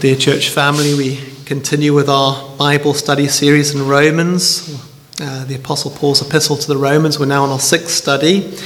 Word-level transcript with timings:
Dear 0.00 0.16
church 0.16 0.48
family, 0.48 0.94
we 0.94 1.20
continue 1.44 1.92
with 1.92 2.08
our 2.08 2.56
Bible 2.56 2.94
study 2.94 3.28
series 3.28 3.74
in 3.74 3.86
Romans, 3.86 4.82
uh, 5.20 5.44
the 5.44 5.56
Apostle 5.56 5.90
Paul's 5.90 6.26
epistle 6.26 6.56
to 6.56 6.66
the 6.66 6.78
Romans. 6.78 7.18
We're 7.18 7.26
now 7.26 7.42
on 7.42 7.50
our 7.50 7.60
sixth 7.60 7.90
study. 7.90 8.56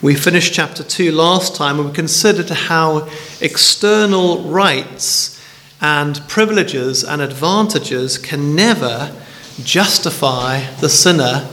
We 0.00 0.14
finished 0.14 0.54
chapter 0.54 0.82
2 0.82 1.12
last 1.12 1.54
time 1.54 1.78
and 1.78 1.90
we 1.90 1.94
considered 1.94 2.48
how 2.48 3.06
external 3.42 4.44
rights 4.44 5.38
and 5.82 6.26
privileges 6.26 7.04
and 7.04 7.20
advantages 7.20 8.16
can 8.16 8.56
never 8.56 9.14
justify 9.62 10.64
the 10.80 10.88
sinner 10.88 11.46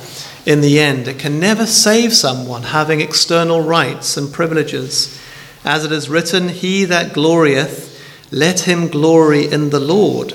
in 0.46 0.62
the 0.62 0.80
end. 0.80 1.10
It 1.10 1.20
can 1.20 1.42
never 1.42 1.66
save 1.66 2.14
someone 2.14 2.64
having 2.64 3.02
external 3.02 3.60
rights 3.60 4.16
and 4.16 4.32
privileges. 4.32 5.22
As 5.66 5.84
it 5.84 5.92
is 5.92 6.08
written, 6.08 6.48
He 6.48 6.86
that 6.86 7.12
glorieth, 7.12 7.85
let 8.36 8.62
him 8.62 8.90
glory 8.90 9.50
in 9.50 9.70
the 9.70 9.80
Lord. 9.80 10.34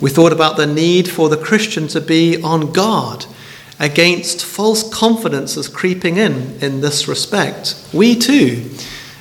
We 0.00 0.10
thought 0.10 0.32
about 0.32 0.56
the 0.56 0.66
need 0.66 1.08
for 1.08 1.28
the 1.28 1.36
Christian 1.36 1.86
to 1.88 2.00
be 2.00 2.42
on 2.42 2.72
guard 2.72 3.24
against 3.78 4.44
false 4.44 4.82
confidences 4.92 5.68
creeping 5.68 6.16
in 6.16 6.58
in 6.60 6.80
this 6.80 7.06
respect. 7.06 7.76
We 7.94 8.16
too 8.16 8.68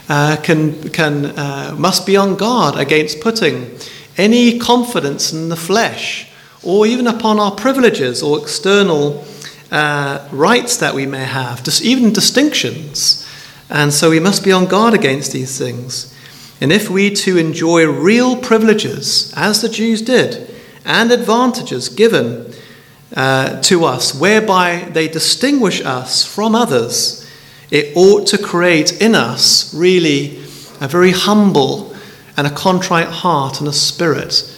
uh, 0.09 0.37
can, 0.41 0.89
can, 0.89 1.27
uh, 1.27 1.75
must 1.77 2.07
be 2.07 2.17
on 2.17 2.35
guard 2.35 2.75
against 2.75 3.21
putting 3.21 3.77
any 4.17 4.57
confidence 4.57 5.31
in 5.31 5.49
the 5.49 5.55
flesh 5.55 6.31
or 6.63 6.87
even 6.87 7.05
upon 7.05 7.39
our 7.39 7.51
privileges 7.51 8.23
or 8.23 8.39
external 8.39 9.23
uh, 9.71 10.27
rights 10.31 10.77
that 10.77 10.95
we 10.95 11.05
may 11.05 11.25
have, 11.25 11.63
just 11.63 11.83
even 11.83 12.11
distinctions. 12.11 13.23
And 13.69 13.93
so 13.93 14.09
we 14.09 14.19
must 14.19 14.43
be 14.43 14.51
on 14.51 14.65
guard 14.65 14.95
against 14.95 15.31
these 15.31 15.59
things. 15.59 16.11
And 16.61 16.73
if 16.73 16.89
we 16.89 17.09
to 17.11 17.37
enjoy 17.37 17.87
real 17.87 18.35
privileges, 18.35 19.33
as 19.35 19.61
the 19.61 19.69
Jews 19.69 20.01
did, 20.01 20.53
and 20.83 21.11
advantages 21.11 21.87
given 21.87 22.53
uh, 23.15 23.61
to 23.61 23.85
us, 23.85 24.13
whereby 24.13 24.89
they 24.91 25.07
distinguish 25.07 25.81
us 25.81 26.25
from 26.25 26.55
others, 26.55 27.25
it 27.71 27.95
ought 27.95 28.27
to 28.27 28.37
create 28.37 29.01
in 29.01 29.15
us 29.15 29.73
really 29.73 30.39
a 30.81 30.87
very 30.87 31.11
humble 31.11 31.95
and 32.35 32.45
a 32.45 32.51
contrite 32.51 33.07
heart 33.07 33.59
and 33.59 33.69
a 33.69 33.73
spirit, 33.73 34.55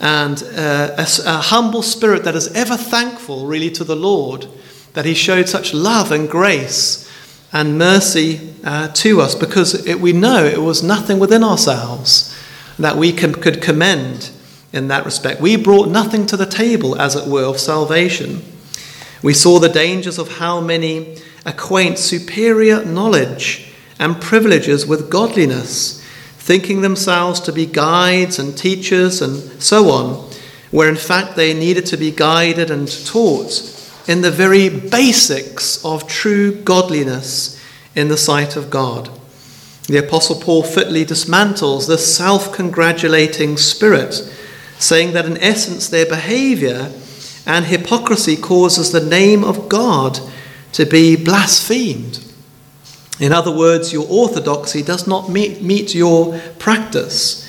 and 0.00 0.42
uh, 0.54 0.94
a, 0.96 1.06
a 1.26 1.36
humble 1.38 1.82
spirit 1.82 2.24
that 2.24 2.36
is 2.36 2.48
ever 2.54 2.76
thankful, 2.76 3.46
really, 3.46 3.70
to 3.70 3.84
the 3.84 3.96
Lord 3.96 4.46
that 4.92 5.04
He 5.04 5.14
showed 5.14 5.48
such 5.48 5.74
love 5.74 6.12
and 6.12 6.28
grace 6.28 7.09
and 7.52 7.78
mercy 7.78 8.54
uh, 8.64 8.88
to 8.88 9.20
us 9.20 9.34
because 9.34 9.86
it, 9.86 10.00
we 10.00 10.12
know 10.12 10.44
it 10.44 10.60
was 10.60 10.82
nothing 10.82 11.18
within 11.18 11.42
ourselves 11.42 12.36
that 12.78 12.96
we 12.96 13.12
can, 13.12 13.34
could 13.34 13.60
commend 13.60 14.30
in 14.72 14.88
that 14.88 15.04
respect. 15.04 15.40
We 15.40 15.56
brought 15.56 15.88
nothing 15.88 16.26
to 16.26 16.36
the 16.36 16.46
table, 16.46 17.00
as 17.00 17.16
it 17.16 17.28
were, 17.28 17.44
of 17.44 17.58
salvation. 17.58 18.42
We 19.22 19.34
saw 19.34 19.58
the 19.58 19.68
dangers 19.68 20.18
of 20.18 20.38
how 20.38 20.60
many 20.60 21.18
acquaint 21.44 21.98
superior 21.98 22.84
knowledge 22.84 23.72
and 23.98 24.20
privileges 24.20 24.86
with 24.86 25.10
godliness, 25.10 26.02
thinking 26.38 26.80
themselves 26.80 27.40
to 27.40 27.52
be 27.52 27.66
guides 27.66 28.38
and 28.38 28.56
teachers 28.56 29.20
and 29.20 29.62
so 29.62 29.90
on, 29.90 30.30
where 30.70 30.88
in 30.88 30.96
fact 30.96 31.36
they 31.36 31.52
needed 31.52 31.84
to 31.86 31.96
be 31.96 32.10
guided 32.10 32.70
and 32.70 32.88
taught 33.06 33.50
in 34.06 34.22
the 34.22 34.30
very 34.30 34.68
basics 34.68 35.84
of 35.84 36.08
true 36.08 36.54
godliness 36.62 37.60
in 37.94 38.08
the 38.08 38.16
sight 38.16 38.56
of 38.56 38.70
God. 38.70 39.10
The 39.86 39.98
Apostle 39.98 40.36
Paul 40.40 40.62
fitly 40.62 41.04
dismantles 41.04 41.88
this 41.88 42.16
self 42.16 42.52
congratulating 42.52 43.56
spirit, 43.56 44.14
saying 44.78 45.12
that 45.12 45.26
in 45.26 45.36
essence 45.38 45.88
their 45.88 46.06
behavior 46.06 46.92
and 47.46 47.64
hypocrisy 47.64 48.36
causes 48.36 48.92
the 48.92 49.04
name 49.04 49.42
of 49.42 49.68
God 49.68 50.20
to 50.72 50.86
be 50.86 51.16
blasphemed. 51.16 52.24
In 53.18 53.32
other 53.32 53.54
words, 53.54 53.92
your 53.92 54.06
orthodoxy 54.08 54.82
does 54.82 55.06
not 55.06 55.28
meet, 55.28 55.60
meet 55.60 55.94
your 55.94 56.38
practice. 56.58 57.46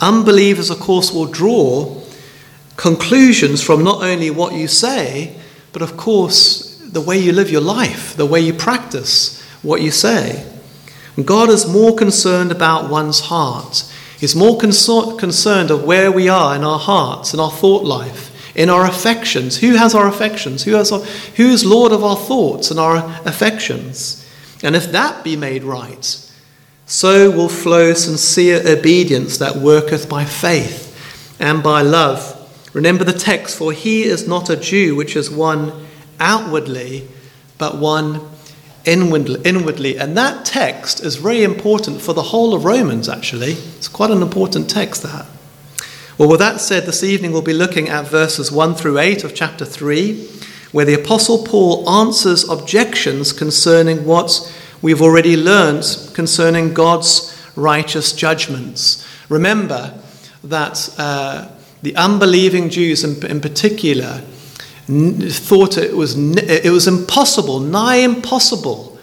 Unbelievers, 0.00 0.70
of 0.70 0.80
course, 0.80 1.12
will 1.12 1.26
draw 1.26 2.02
conclusions 2.76 3.62
from 3.62 3.84
not 3.84 4.02
only 4.02 4.30
what 4.30 4.52
you 4.52 4.66
say, 4.66 5.36
but 5.74 5.82
of 5.82 5.96
course, 5.96 6.78
the 6.78 7.00
way 7.00 7.18
you 7.18 7.32
live 7.32 7.50
your 7.50 7.60
life, 7.60 8.16
the 8.16 8.24
way 8.24 8.40
you 8.40 8.54
practice 8.54 9.42
what 9.60 9.82
you 9.82 9.90
say. 9.90 10.48
God 11.22 11.50
is 11.50 11.68
more 11.68 11.96
concerned 11.96 12.52
about 12.52 12.88
one's 12.88 13.20
heart. 13.20 13.92
He's 14.18 14.36
more 14.36 14.56
concerned 14.56 15.72
of 15.72 15.84
where 15.84 16.12
we 16.12 16.28
are 16.28 16.54
in 16.54 16.62
our 16.62 16.78
hearts, 16.78 17.34
in 17.34 17.40
our 17.40 17.50
thought 17.50 17.84
life, 17.84 18.56
in 18.56 18.70
our 18.70 18.86
affections. 18.86 19.58
Who 19.58 19.74
has 19.74 19.96
our 19.96 20.06
affections? 20.06 20.62
Who, 20.62 20.74
has 20.74 20.92
our, 20.92 21.00
who 21.00 21.50
is 21.50 21.64
Lord 21.64 21.90
of 21.90 22.04
our 22.04 22.16
thoughts 22.16 22.70
and 22.70 22.78
our 22.78 22.98
affections? 23.24 24.24
And 24.62 24.76
if 24.76 24.92
that 24.92 25.24
be 25.24 25.34
made 25.34 25.64
right, 25.64 26.30
so 26.86 27.32
will 27.32 27.48
flow 27.48 27.94
sincere 27.94 28.62
obedience 28.64 29.38
that 29.38 29.56
worketh 29.56 30.08
by 30.08 30.24
faith 30.24 31.36
and 31.40 31.64
by 31.64 31.82
love 31.82 32.33
Remember 32.74 33.04
the 33.04 33.12
text, 33.12 33.56
for 33.56 33.72
he 33.72 34.02
is 34.02 34.26
not 34.26 34.50
a 34.50 34.56
Jew, 34.56 34.96
which 34.96 35.14
is 35.14 35.30
one 35.30 35.86
outwardly, 36.18 37.06
but 37.56 37.78
one 37.78 38.20
inwardly. 38.84 39.96
And 39.96 40.16
that 40.16 40.44
text 40.44 41.02
is 41.02 41.16
very 41.16 41.44
important 41.44 42.02
for 42.02 42.12
the 42.12 42.22
whole 42.22 42.52
of 42.52 42.64
Romans, 42.64 43.08
actually. 43.08 43.52
It's 43.52 43.88
quite 43.88 44.10
an 44.10 44.22
important 44.22 44.68
text, 44.68 45.02
that. 45.04 45.26
Well, 46.18 46.28
with 46.28 46.40
that 46.40 46.60
said, 46.60 46.84
this 46.84 47.04
evening 47.04 47.32
we'll 47.32 47.42
be 47.42 47.54
looking 47.54 47.88
at 47.88 48.08
verses 48.08 48.50
1 48.50 48.74
through 48.74 48.98
8 48.98 49.22
of 49.22 49.34
chapter 49.34 49.64
3, 49.64 50.26
where 50.72 50.84
the 50.84 50.94
Apostle 50.94 51.44
Paul 51.44 51.88
answers 51.88 52.48
objections 52.48 53.32
concerning 53.32 54.04
what 54.04 54.52
we've 54.82 55.00
already 55.00 55.36
learned 55.36 56.10
concerning 56.12 56.74
God's 56.74 57.40
righteous 57.54 58.12
judgments. 58.12 59.06
Remember 59.28 59.96
that. 60.42 60.92
Uh, 60.98 61.48
the 61.84 61.94
unbelieving 61.96 62.70
Jews 62.70 63.04
in, 63.04 63.24
in 63.30 63.40
particular 63.40 64.22
thought 64.86 65.76
it 65.78 65.94
was, 65.94 66.16
it 66.16 66.70
was 66.70 66.86
impossible, 66.86 67.60
nigh 67.60 67.96
impossible, 67.96 68.98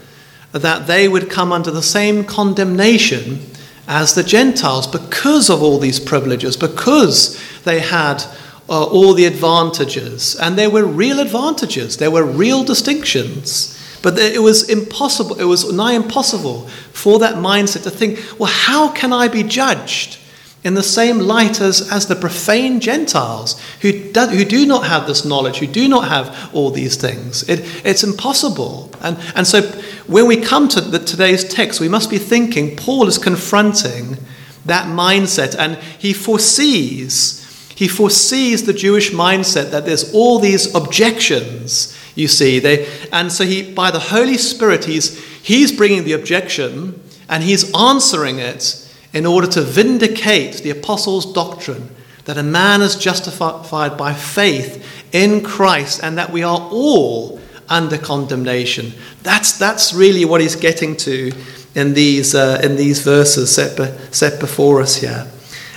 that 0.52 0.88
they 0.88 1.08
would 1.08 1.30
come 1.30 1.52
under 1.52 1.72
the 1.72 1.84
same 1.84 2.24
condemnation 2.24 3.40
as 3.88 4.16
the 4.16 4.24
Gentiles 4.24 4.88
because 4.88 5.50
of 5.50 5.62
all 5.62 5.78
these 5.78 6.00
privileges, 6.00 6.58
because 6.58 7.40
they 7.64 7.80
had 7.80 8.24
uh, 8.68 8.84
all 8.84 9.14
the 9.14 9.25
advantages. 9.25 10.36
And 10.36 10.58
there 10.58 10.70
were 10.70 10.86
real 10.86 11.20
advantages, 11.20 11.97
there 11.97 12.12
were 12.12 12.25
real 12.25 12.64
distinctions. 12.64 13.78
But 14.02 14.18
it 14.18 14.41
was 14.41 14.68
impossible, 14.68 15.40
it 15.40 15.44
was 15.44 15.72
nigh 15.72 15.94
impossible 15.94 16.68
for 16.94 17.20
that 17.20 17.36
mindset 17.36 17.84
to 17.84 17.91
think, 17.91 18.20
well, 18.40 18.52
how 18.52 18.91
can 18.91 19.14
I 19.14 19.28
be 19.28 19.44
judged? 19.44 20.18
In 20.63 20.75
the 20.75 20.83
same 20.83 21.19
light 21.19 21.59
as, 21.59 21.91
as 21.91 22.05
the 22.05 22.16
profane 22.16 22.79
Gentiles 22.79 23.59
who 23.81 23.91
do, 24.11 24.27
who 24.27 24.45
do 24.45 24.66
not 24.66 24.85
have 24.85 25.07
this 25.07 25.25
knowledge, 25.25 25.57
who 25.57 25.67
do 25.67 25.88
not 25.88 26.07
have 26.07 26.53
all 26.53 26.69
these 26.69 26.95
things. 26.95 27.47
It, 27.49 27.61
it's 27.83 28.03
impossible. 28.03 28.91
And, 29.01 29.17
and 29.35 29.47
so 29.47 29.61
when 30.05 30.27
we 30.27 30.38
come 30.38 30.67
to 30.69 30.81
the, 30.81 30.99
today's 30.99 31.51
text, 31.51 31.79
we 31.79 31.89
must 31.89 32.11
be 32.11 32.19
thinking 32.19 32.75
Paul 32.75 33.07
is 33.07 33.17
confronting 33.17 34.17
that 34.66 34.85
mindset 34.85 35.55
and 35.57 35.77
he 35.97 36.13
foresees. 36.13 37.39
He 37.75 37.88
foresees 37.88 38.66
the 38.66 38.73
Jewish 38.73 39.09
mindset 39.09 39.72
that 39.72 39.88
there's 39.88 40.13
all 40.13 40.38
these 40.38 40.75
objections, 40.75 41.97
you 42.14 42.28
see. 42.28 42.59
They, 42.59 42.87
and 43.11 43.31
so 43.31 43.46
he, 43.46 43.73
by 43.73 43.90
the 43.90 43.99
Holy 43.99 44.37
Spirit, 44.37 44.85
he's, 44.85 45.19
he's 45.43 45.72
bringing 45.72 46.03
the 46.03 46.14
objection 46.14 47.02
and 47.28 47.41
he's 47.41 47.73
answering 47.73 48.37
it 48.37 48.87
in 49.13 49.25
order 49.25 49.47
to 49.47 49.61
vindicate 49.61 50.63
the 50.63 50.69
apostles' 50.69 51.34
doctrine 51.34 51.90
that 52.25 52.37
a 52.37 52.43
man 52.43 52.81
is 52.81 52.96
justified 52.96 53.97
by 53.97 54.13
faith 54.13 54.85
in 55.11 55.43
Christ 55.43 56.02
and 56.03 56.17
that 56.17 56.31
we 56.31 56.43
are 56.43 56.59
all 56.72 57.40
under 57.67 57.97
condemnation. 57.97 58.93
That's, 59.23 59.58
that's 59.58 59.93
really 59.93 60.25
what 60.25 60.41
he's 60.41 60.55
getting 60.55 60.96
to 60.97 61.31
in 61.73 61.93
these, 61.93 62.35
uh, 62.35 62.59
in 62.63 62.75
these 62.75 62.99
verses 63.02 63.53
set, 63.53 63.78
be, 63.78 63.85
set 64.13 64.40
before 64.40 64.81
us 64.81 64.97
here. 64.97 65.28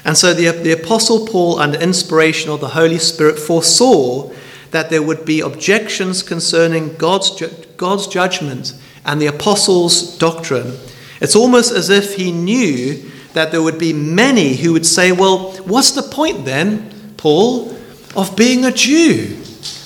And 0.05 0.17
so 0.17 0.35
the, 0.35 0.51
the 0.51 0.73
Apostle 0.73 1.27
Paul, 1.27 1.59
under 1.59 1.79
inspiration 1.81 2.51
of 2.51 2.61
the 2.61 2.69
Holy 2.69 2.99
Spirit, 2.99 3.39
foresaw 3.39 4.31
that 4.71 4.91
there 4.91 5.03
would 5.03 5.25
be 5.25 5.41
objections 5.41 6.23
concerning 6.23 6.95
God's, 6.97 7.41
God's 7.77 8.07
judgment 8.07 8.75
and 9.05 9.21
the 9.21 9.27
apostles' 9.27 10.19
doctrine. 10.19 10.77
It's 11.21 11.37
almost 11.37 11.73
as 11.73 11.91
if 11.91 12.17
he 12.17 12.33
knew 12.33 13.11
that 13.35 13.51
there 13.51 13.63
would 13.63 13.79
be 13.79 13.93
many 13.93 14.55
who 14.55 14.73
would 14.73 14.87
say, 14.87 15.13
Well, 15.13 15.53
what's 15.65 15.93
the 15.93 16.03
point 16.03 16.45
then, 16.45 17.15
Paul, 17.17 17.77
of 18.17 18.35
being 18.37 18.65
a 18.65 18.73
Jew? 18.73 19.37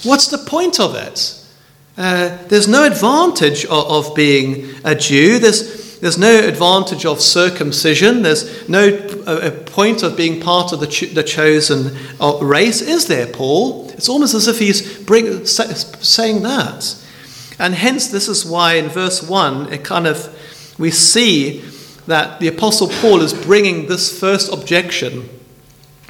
What's 0.04 0.28
the 0.28 0.38
point 0.38 0.78
of 0.78 0.94
it? 0.94 1.34
Uh, 1.96 2.38
there's 2.46 2.68
no 2.68 2.86
advantage 2.86 3.64
of, 3.64 4.08
of, 4.08 4.14
being 4.14 4.70
a 4.84 4.94
Jew. 4.94 5.40
There's, 5.40 5.98
there's 5.98 6.16
no 6.16 6.46
advantage 6.46 7.04
of 7.04 7.20
circumcision. 7.20 8.22
There's 8.22 8.68
no 8.68 8.96
point 9.66 10.04
of 10.04 10.16
being 10.16 10.40
part 10.40 10.72
of 10.72 10.78
the, 10.78 10.86
cho- 10.86 11.06
the 11.06 11.24
chosen 11.24 11.96
uh, 12.20 12.38
race, 12.40 12.80
is 12.80 13.06
there, 13.06 13.26
Paul? 13.26 13.90
It's 13.90 14.08
almost 14.08 14.34
as 14.34 14.46
if 14.46 14.60
he's 14.60 15.02
bring, 15.02 15.44
saying 15.44 16.42
that. 16.42 17.04
And 17.58 17.74
hence, 17.74 18.08
this 18.08 18.28
is 18.28 18.46
why 18.46 18.74
in 18.74 18.88
verse 18.88 19.28
1, 19.28 19.72
it 19.72 19.82
kind 19.82 20.06
of, 20.06 20.32
we 20.78 20.92
see 20.92 21.64
that 22.08 22.40
the 22.40 22.48
Apostle 22.48 22.88
Paul 22.88 23.20
is 23.20 23.34
bringing 23.34 23.86
this 23.86 24.18
first 24.18 24.50
objection. 24.50 25.28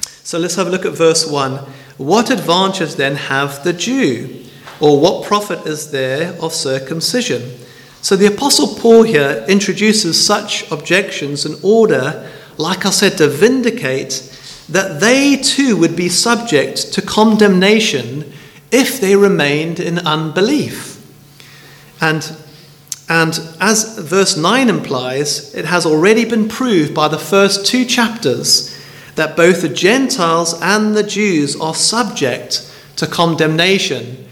So 0.01 0.39
let's 0.39 0.55
have 0.55 0.67
a 0.67 0.69
look 0.69 0.85
at 0.85 0.93
verse 0.93 1.27
1. 1.27 1.57
What 1.97 2.29
advantage 2.29 2.95
then 2.95 3.15
have 3.15 3.63
the 3.65 3.73
Jew? 3.73 4.45
Or 4.79 4.97
what 4.97 5.25
profit 5.25 5.67
is 5.67 5.91
there 5.91 6.33
of 6.41 6.53
circumcision? 6.53 7.59
So 8.01 8.15
the 8.15 8.33
Apostle 8.33 8.79
Paul 8.79 9.03
here 9.03 9.45
introduces 9.49 10.25
such 10.25 10.71
objections 10.71 11.45
in 11.45 11.55
order, 11.61 12.31
like 12.55 12.85
I 12.85 12.91
said, 12.91 13.17
to 13.17 13.27
vindicate 13.27 14.23
that 14.69 15.01
they 15.01 15.35
too 15.35 15.75
would 15.75 15.97
be 15.97 16.07
subject 16.07 16.93
to 16.93 17.01
condemnation 17.01 18.31
if 18.71 19.01
they 19.01 19.17
remained 19.17 19.81
in 19.81 19.99
unbelief. 19.99 20.95
And, 21.99 22.23
and 23.09 23.39
as 23.59 23.97
verse 23.97 24.37
9 24.37 24.69
implies, 24.69 25.53
it 25.55 25.65
has 25.65 25.83
already 25.85 26.25
been 26.25 26.47
proved 26.47 26.93
by 26.93 27.07
the 27.07 27.17
first 27.17 27.65
two 27.65 27.83
chapters 27.83 28.79
that 29.15 29.35
both 29.35 29.63
the 29.63 29.69
Gentiles 29.69 30.53
and 30.61 30.95
the 30.95 31.03
Jews 31.03 31.59
are 31.59 31.73
subject 31.73 32.71
to 32.97 33.07
condemnation. 33.07 34.27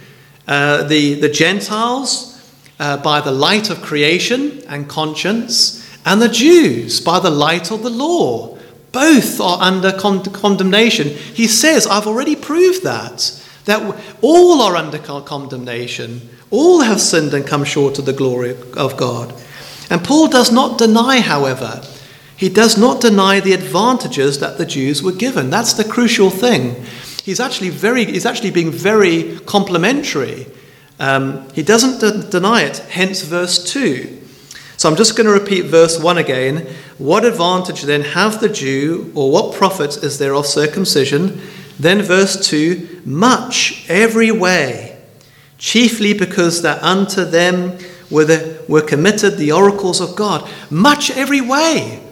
Uh, 0.47 0.83
the, 0.83 1.15
the 1.15 1.27
Gentiles 1.27 2.35
uh, 2.79 2.97
by 2.97 3.19
the 3.19 3.31
light 3.31 3.71
of 3.71 3.81
creation 3.81 4.61
and 4.69 4.87
conscience, 4.87 5.83
and 6.05 6.21
the 6.21 6.29
Jews 6.29 7.01
by 7.01 7.19
the 7.19 7.31
light 7.31 7.71
of 7.71 7.81
the 7.81 7.89
law. 7.89 8.57
Both 8.91 9.41
are 9.41 9.59
under 9.59 9.91
con- 9.91 10.23
condemnation. 10.23 11.09
He 11.09 11.47
says, 11.47 11.87
I've 11.87 12.07
already 12.07 12.35
proved 12.35 12.83
that, 12.83 13.43
that 13.65 13.99
all 14.21 14.61
are 14.61 14.75
under 14.75 14.99
condemnation. 14.99 16.29
All 16.49 16.81
have 16.81 17.01
sinned 17.01 17.33
and 17.33 17.45
come 17.45 17.63
short 17.63 17.99
of 17.99 18.05
the 18.05 18.13
glory 18.13 18.55
of 18.75 18.97
God. 18.97 19.33
And 19.89 20.03
Paul 20.03 20.27
does 20.27 20.51
not 20.51 20.77
deny, 20.77 21.19
however, 21.19 21.81
he 22.35 22.49
does 22.49 22.77
not 22.77 23.01
deny 23.01 23.39
the 23.39 23.53
advantages 23.53 24.39
that 24.39 24.57
the 24.57 24.65
Jews 24.65 25.01
were 25.01 25.11
given. 25.11 25.49
That's 25.49 25.73
the 25.73 25.83
crucial 25.83 26.29
thing. 26.29 26.83
He's 27.23 27.39
actually 27.39 27.69
very 27.69 28.05
he's 28.05 28.25
actually 28.25 28.51
being 28.51 28.71
very 28.71 29.39
complimentary 29.39 30.47
um, 30.99 31.47
he 31.53 31.63
doesn't 31.63 31.99
de- 31.99 32.27
deny 32.29 32.63
it, 32.63 32.77
hence 32.77 33.21
verse 33.21 33.63
2. 33.71 34.21
So 34.77 34.89
I'm 34.89 34.95
just 34.95 35.15
going 35.15 35.27
to 35.27 35.33
repeat 35.33 35.65
verse 35.65 35.99
1 35.99 36.17
again. 36.17 36.67
What 36.97 37.25
advantage 37.25 37.83
then 37.83 38.01
have 38.01 38.39
the 38.39 38.49
Jew, 38.49 39.11
or 39.15 39.31
what 39.31 39.55
profit 39.55 39.97
is 40.03 40.19
there 40.19 40.35
of 40.35 40.45
circumcision? 40.45 41.41
Then 41.79 42.01
verse 42.01 42.47
2 42.47 43.01
much 43.05 43.85
every 43.89 44.31
way, 44.31 44.86
chiefly 45.57 46.13
because 46.13 46.61
that 46.61 46.81
unto 46.83 47.23
them 47.23 47.77
were, 48.09 48.25
the, 48.25 48.63
were 48.67 48.81
committed 48.81 49.37
the 49.37 49.51
oracles 49.51 49.99
of 49.99 50.15
God. 50.15 50.49
Much 50.69 51.11
every 51.11 51.41
way. 51.41 52.03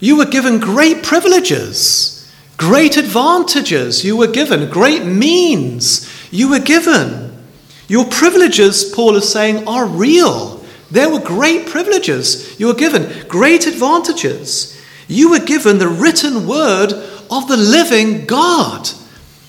You 0.00 0.16
were 0.18 0.26
given 0.26 0.60
great 0.60 1.02
privileges, 1.02 2.32
great 2.56 2.96
advantages. 2.96 4.04
You 4.04 4.16
were 4.16 4.26
given 4.26 4.70
great 4.70 5.04
means. 5.04 6.10
You 6.30 6.50
were 6.50 6.58
given. 6.58 7.42
Your 7.88 8.06
privileges, 8.06 8.92
Paul 8.94 9.16
is 9.16 9.30
saying, 9.30 9.66
are 9.68 9.86
real. 9.86 10.64
There 10.90 11.10
were 11.10 11.20
great 11.20 11.66
privileges. 11.66 12.58
You 12.58 12.68
were 12.68 12.74
given 12.74 13.26
great 13.28 13.66
advantages. 13.66 14.80
You 15.08 15.30
were 15.30 15.40
given 15.40 15.78
the 15.78 15.88
written 15.88 16.46
word 16.46 16.92
of 17.30 17.48
the 17.48 17.56
living 17.56 18.26
God. 18.26 18.88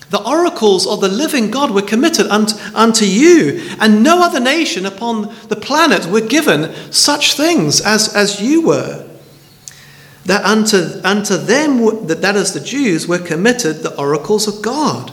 The 0.09 0.23
oracles 0.23 0.85
of 0.85 1.01
the 1.01 1.07
living 1.07 1.49
God 1.49 1.71
were 1.71 1.81
committed 1.81 2.27
unto, 2.27 2.55
unto 2.73 3.05
you, 3.05 3.67
and 3.79 4.03
no 4.03 4.21
other 4.21 4.39
nation 4.39 4.85
upon 4.85 5.33
the 5.47 5.55
planet 5.55 6.05
were 6.05 6.21
given 6.21 6.73
such 6.91 7.33
things 7.33 7.81
as, 7.81 8.13
as 8.15 8.41
you 8.41 8.61
were. 8.67 9.07
That 10.25 10.43
unto, 10.43 11.01
unto 11.03 11.37
them, 11.37 12.07
that, 12.07 12.21
that 12.21 12.35
is 12.35 12.53
the 12.53 12.59
Jews, 12.59 13.07
were 13.07 13.19
committed 13.19 13.77
the 13.77 13.95
oracles 13.97 14.47
of 14.47 14.61
God. 14.61 15.11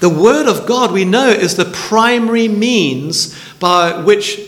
The 0.00 0.08
Word 0.08 0.46
of 0.46 0.66
God, 0.66 0.92
we 0.92 1.04
know, 1.04 1.28
is 1.28 1.56
the 1.56 1.64
primary 1.64 2.48
means 2.48 3.36
by 3.58 4.02
which 4.02 4.40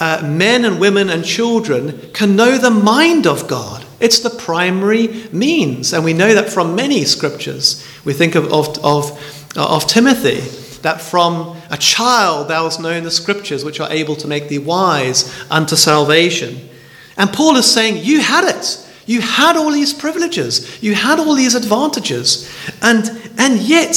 uh, 0.00 0.22
men 0.24 0.64
and 0.64 0.80
women 0.80 1.08
and 1.08 1.24
children 1.24 2.10
can 2.12 2.34
know 2.34 2.58
the 2.58 2.70
mind 2.70 3.26
of 3.26 3.46
God. 3.46 3.83
It's 4.04 4.20
the 4.20 4.28
primary 4.28 5.08
means. 5.32 5.94
And 5.94 6.04
we 6.04 6.12
know 6.12 6.34
that 6.34 6.50
from 6.50 6.76
many 6.76 7.06
scriptures. 7.06 7.82
We 8.04 8.12
think 8.12 8.34
of, 8.34 8.52
of, 8.52 8.78
of, 8.84 9.56
uh, 9.56 9.76
of 9.76 9.86
Timothy, 9.86 10.40
that 10.82 11.00
from 11.00 11.56
a 11.70 11.78
child 11.78 12.48
thou 12.48 12.64
hast 12.64 12.80
known 12.80 13.04
the 13.04 13.10
scriptures 13.10 13.64
which 13.64 13.80
are 13.80 13.90
able 13.90 14.14
to 14.16 14.28
make 14.28 14.48
thee 14.48 14.58
wise 14.58 15.34
unto 15.50 15.74
salvation. 15.74 16.68
And 17.16 17.32
Paul 17.32 17.56
is 17.56 17.64
saying, 17.64 18.04
You 18.04 18.20
had 18.20 18.44
it. 18.44 18.86
You 19.06 19.22
had 19.22 19.56
all 19.56 19.70
these 19.70 19.94
privileges. 19.94 20.82
You 20.82 20.94
had 20.94 21.18
all 21.18 21.34
these 21.34 21.54
advantages. 21.54 22.54
And, 22.82 23.08
and 23.38 23.58
yet, 23.58 23.94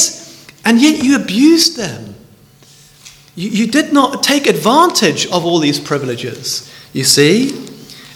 and 0.64 0.80
yet 0.80 1.04
you 1.04 1.16
abused 1.16 1.76
them. 1.76 2.14
You, 3.34 3.50
you 3.50 3.66
did 3.66 3.92
not 3.92 4.22
take 4.22 4.46
advantage 4.46 5.26
of 5.26 5.44
all 5.44 5.58
these 5.58 5.78
privileges, 5.78 6.72
you 6.94 7.04
see? 7.04 7.67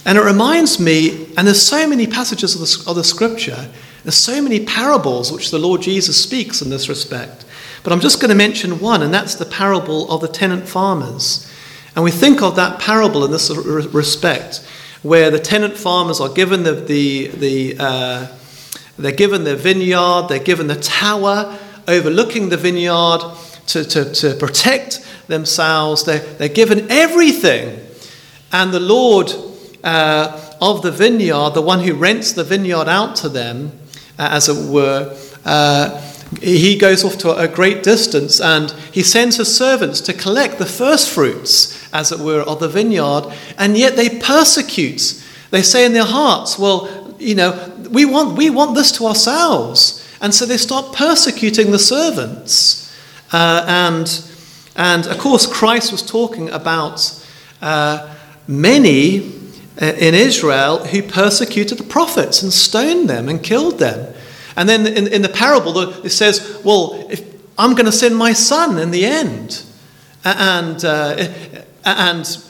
And 0.05 0.17
it 0.17 0.21
reminds 0.21 0.79
me, 0.79 1.27
and 1.37 1.47
there's 1.47 1.61
so 1.61 1.87
many 1.87 2.07
passages 2.07 2.55
of 2.55 2.61
the, 2.61 2.89
of 2.89 2.95
the 2.95 3.03
scripture, 3.03 3.69
there's 4.03 4.15
so 4.15 4.41
many 4.41 4.65
parables 4.65 5.31
which 5.31 5.49
the 5.49 5.59
Lord 5.59 5.81
Jesus 5.81 6.21
speaks 6.21 6.61
in 6.61 6.69
this 6.69 6.89
respect. 6.89 7.45
But 7.83 7.93
I'm 7.93 8.01
just 8.01 8.19
going 8.19 8.29
to 8.29 8.35
mention 8.35 8.79
one, 8.79 9.01
and 9.01 9.13
that's 9.13 9.35
the 9.35 9.45
parable 9.45 10.11
of 10.11 10.21
the 10.21 10.27
tenant 10.27 10.67
farmers. 10.67 11.49
And 11.95 12.03
we 12.03 12.11
think 12.11 12.41
of 12.41 12.55
that 12.57 12.79
parable 12.79 13.23
in 13.23 13.31
this 13.31 13.49
respect, 13.49 14.65
where 15.03 15.31
the 15.31 15.39
tenant 15.39 15.77
farmers 15.77 16.19
are 16.19 16.29
given 16.29 16.63
the, 16.63 16.73
the, 16.73 17.27
the 17.27 17.75
uh, 17.79 18.27
they're 18.97 19.11
given 19.11 19.43
the 19.43 19.55
vineyard, 19.55 20.27
they're 20.27 20.39
given 20.39 20.67
the 20.67 20.75
tower, 20.75 21.57
overlooking 21.87 22.49
the 22.49 22.57
vineyard 22.57 23.21
to, 23.67 23.83
to, 23.85 24.13
to 24.13 24.35
protect 24.35 25.05
themselves. 25.27 26.03
They're, 26.03 26.19
they're 26.19 26.49
given 26.49 26.91
everything. 26.91 27.79
And 28.51 28.71
the 28.71 28.79
Lord 28.79 29.33
uh, 29.83 30.55
of 30.61 30.81
the 30.81 30.91
vineyard, 30.91 31.51
the 31.51 31.61
one 31.61 31.81
who 31.81 31.93
rents 31.93 32.33
the 32.33 32.43
vineyard 32.43 32.87
out 32.87 33.15
to 33.17 33.29
them, 33.29 33.71
uh, 34.17 34.29
as 34.31 34.49
it 34.49 34.71
were, 34.71 35.15
uh, 35.45 36.01
he 36.41 36.77
goes 36.77 37.03
off 37.03 37.17
to 37.19 37.35
a 37.35 37.47
great 37.47 37.83
distance 37.83 38.41
and 38.41 38.71
he 38.91 39.03
sends 39.03 39.37
his 39.37 39.55
servants 39.55 40.01
to 40.01 40.13
collect 40.13 40.57
the 40.57 40.65
first 40.65 41.09
fruits, 41.09 41.87
as 41.93 42.11
it 42.11 42.19
were, 42.19 42.41
of 42.41 42.59
the 42.59 42.67
vineyard, 42.67 43.25
and 43.57 43.77
yet 43.77 43.95
they 43.95 44.09
persecute. 44.19 45.23
They 45.51 45.61
say 45.61 45.85
in 45.85 45.93
their 45.93 46.05
hearts, 46.05 46.57
Well, 46.57 47.15
you 47.19 47.35
know, 47.35 47.71
we 47.91 48.05
want, 48.05 48.37
we 48.37 48.49
want 48.49 48.75
this 48.75 48.91
to 48.93 49.05
ourselves. 49.05 49.99
And 50.21 50.33
so 50.33 50.45
they 50.45 50.57
start 50.57 50.95
persecuting 50.95 51.71
the 51.71 51.79
servants. 51.79 52.95
Uh, 53.31 53.65
and, 53.67 54.25
and 54.75 55.05
of 55.07 55.17
course, 55.17 55.45
Christ 55.45 55.91
was 55.91 56.01
talking 56.01 56.49
about 56.49 57.25
uh, 57.61 58.15
many 58.47 59.32
in 59.77 60.13
Israel 60.13 60.85
who 60.85 61.01
persecuted 61.01 61.77
the 61.77 61.83
prophets 61.83 62.43
and 62.43 62.53
stoned 62.53 63.09
them 63.09 63.27
and 63.27 63.43
killed 63.43 63.79
them. 63.79 64.13
And 64.55 64.69
then 64.69 64.85
in, 64.85 65.07
in 65.07 65.21
the 65.23 65.29
parable, 65.29 65.77
it 66.05 66.11
says, 66.11 66.61
Well, 66.63 67.07
if, 67.09 67.33
I'm 67.57 67.73
going 67.73 67.85
to 67.85 67.91
send 67.91 68.15
my 68.15 68.33
son 68.33 68.77
in 68.77 68.91
the 68.91 69.05
end. 69.05 69.63
And, 70.23 70.83
uh, 70.83 71.27
and, 71.85 72.45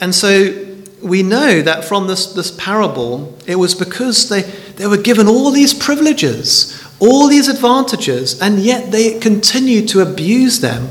and 0.00 0.14
so 0.14 0.66
we 1.02 1.22
know 1.22 1.62
that 1.62 1.84
from 1.84 2.06
this, 2.06 2.32
this 2.32 2.50
parable, 2.52 3.36
it 3.46 3.56
was 3.56 3.74
because 3.74 4.28
they, 4.28 4.42
they 4.42 4.86
were 4.86 4.96
given 4.96 5.26
all 5.26 5.50
these 5.50 5.74
privileges, 5.74 6.82
all 7.00 7.28
these 7.28 7.48
advantages, 7.48 8.40
and 8.40 8.60
yet 8.60 8.90
they 8.92 9.18
continued 9.18 9.88
to 9.88 10.00
abuse 10.00 10.60
them. 10.60 10.88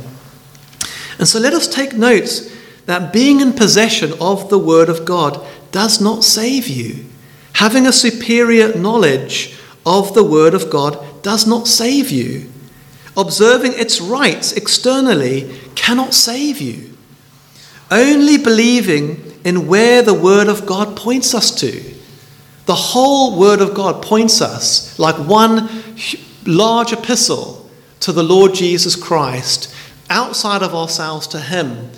And 1.20 1.28
so 1.28 1.40
let 1.40 1.54
us 1.54 1.68
take 1.68 1.94
note 1.94 2.52
that 2.86 3.14
being 3.14 3.40
in 3.40 3.54
possession 3.54 4.14
of 4.20 4.50
the 4.50 4.60
Word 4.60 4.90
of 4.90 5.06
God 5.06 5.46
does 5.74 6.00
not 6.00 6.24
save 6.24 6.68
you. 6.68 7.06
Having 7.54 7.86
a 7.86 7.92
superior 7.92 8.74
knowledge 8.76 9.58
of 9.86 10.14
the 10.14 10.24
Word 10.24 10.54
of 10.54 10.70
God 10.70 11.22
does 11.22 11.46
not 11.46 11.68
save 11.68 12.10
you. 12.10 12.50
Observing 13.18 13.74
its 13.74 14.00
rights 14.00 14.54
externally 14.54 15.54
cannot 15.76 16.14
save 16.14 16.62
you. 16.62 16.96
Only 17.92 18.38
believing 18.38 19.34
in 19.44 19.68
where 19.68 20.02
the 20.02 20.14
Word 20.14 20.48
of 20.48 20.66
God 20.66 20.96
points 20.96 21.34
us 21.34 21.52
to. 21.60 21.84
The 22.66 22.76
whole 22.76 23.38
Word 23.38 23.60
of 23.60 23.74
God 23.74 24.02
points 24.02 24.42
us 24.42 24.98
like 24.98 25.16
one 25.16 25.70
large 26.46 26.94
epistle 26.94 27.70
to 28.00 28.12
the 28.12 28.24
Lord 28.24 28.54
Jesus 28.54 28.96
Christ, 28.96 29.74
outside 30.10 30.64
of 30.64 30.74
ourselves 30.74 31.28
to 31.28 31.40
Him. 31.40 31.90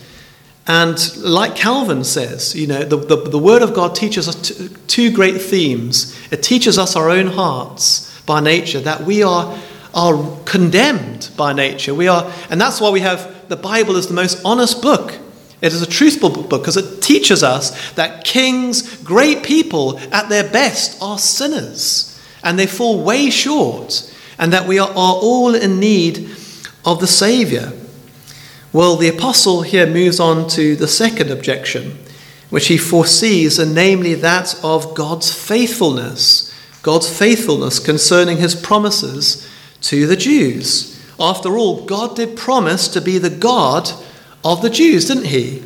And 0.67 1.17
like 1.17 1.55
Calvin 1.55 2.03
says, 2.03 2.55
you 2.55 2.65
know, 2.65 2.83
the, 2.83 2.97
the, 2.97 3.17
the 3.17 3.37
Word 3.37 3.61
of 3.61 3.73
God 3.73 3.95
teaches 3.95 4.27
us 4.27 4.49
t- 4.49 4.69
two 4.87 5.11
great 5.11 5.39
themes. 5.39 6.17
It 6.31 6.41
teaches 6.41 6.79
us 6.79 6.95
our 6.95 7.09
own 7.09 7.27
hearts 7.27 8.11
by 8.25 8.39
nature, 8.39 8.79
that 8.79 9.01
we 9.01 9.21
are, 9.21 9.55
are 9.93 10.37
condemned 10.45 11.29
by 11.37 11.53
nature. 11.53 11.93
We 11.93 12.07
are, 12.07 12.31
and 12.49 12.59
that's 12.59 12.81
why 12.81 12.89
we 12.89 13.01
have 13.01 13.47
the 13.47 13.55
Bible 13.55 13.95
is 13.95 14.07
the 14.07 14.15
most 14.15 14.41
honest 14.43 14.81
book. 14.81 15.19
It 15.61 15.71
is 15.71 15.81
a 15.83 15.87
truthful 15.87 16.31
book 16.31 16.49
because 16.49 16.77
it 16.77 17.01
teaches 17.01 17.43
us 17.43 17.93
that 17.93 18.23
kings, 18.23 18.97
great 19.03 19.43
people 19.43 19.99
at 20.11 20.29
their 20.29 20.49
best, 20.49 21.01
are 21.01 21.19
sinners 21.19 22.11
and 22.45 22.59
they 22.59 22.67
fall 22.67 23.03
way 23.03 23.29
short, 23.31 24.13
and 24.37 24.53
that 24.53 24.67
we 24.67 24.77
are, 24.77 24.89
are 24.89 25.15
all 25.15 25.55
in 25.55 25.79
need 25.79 26.29
of 26.85 26.99
the 26.99 27.07
Saviour. 27.07 27.73
Well, 28.75 28.97
the 28.97 29.07
apostle 29.07 29.61
here 29.61 29.87
moves 29.87 30.19
on 30.19 30.49
to 30.49 30.75
the 30.75 30.89
second 30.89 31.31
objection, 31.31 31.97
which 32.49 32.67
he 32.67 32.77
foresees, 32.77 33.57
and 33.57 33.73
namely 33.73 34.15
that 34.15 34.59
of 34.65 34.93
God's 34.93 35.33
faithfulness. 35.33 36.53
God's 36.81 37.07
faithfulness 37.07 37.79
concerning 37.79 38.35
his 38.35 38.53
promises 38.53 39.49
to 39.83 40.05
the 40.05 40.17
Jews. 40.17 41.01
After 41.17 41.57
all, 41.57 41.85
God 41.85 42.17
did 42.17 42.35
promise 42.35 42.89
to 42.89 42.99
be 42.99 43.17
the 43.17 43.29
God 43.29 43.91
of 44.43 44.61
the 44.61 44.69
Jews, 44.69 45.05
didn't 45.05 45.27
he? 45.27 45.63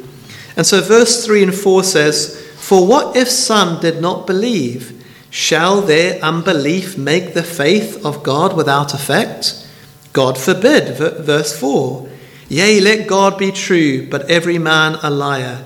And 0.56 0.68
so, 0.68 0.80
verse 0.80 1.25
3 1.25 1.42
and 1.46 1.56
4 1.56 1.84
says, 1.84 2.39
For 2.58 2.86
what 2.86 3.16
if 3.16 3.28
some 3.28 3.82
did 3.82 4.04
not 4.04 4.28
believe? 4.28 5.04
Shall 5.32 5.82
their 5.82 6.22
unbelief 6.22 6.96
make 6.96 7.34
the 7.34 7.42
faith 7.42 8.06
of 8.06 8.22
God 8.22 8.56
without 8.56 8.94
effect? 8.94 9.68
God 10.13 10.38
forbid. 10.38 10.96
Verse 10.96 11.60
4 11.60 12.09
Yea, 12.50 12.79
let 12.79 13.08
God 13.08 13.38
be 13.38 13.51
true, 13.51 14.08
but 14.10 14.29
every 14.29 14.58
man 14.58 14.98
a 15.03 15.10
liar. 15.10 15.63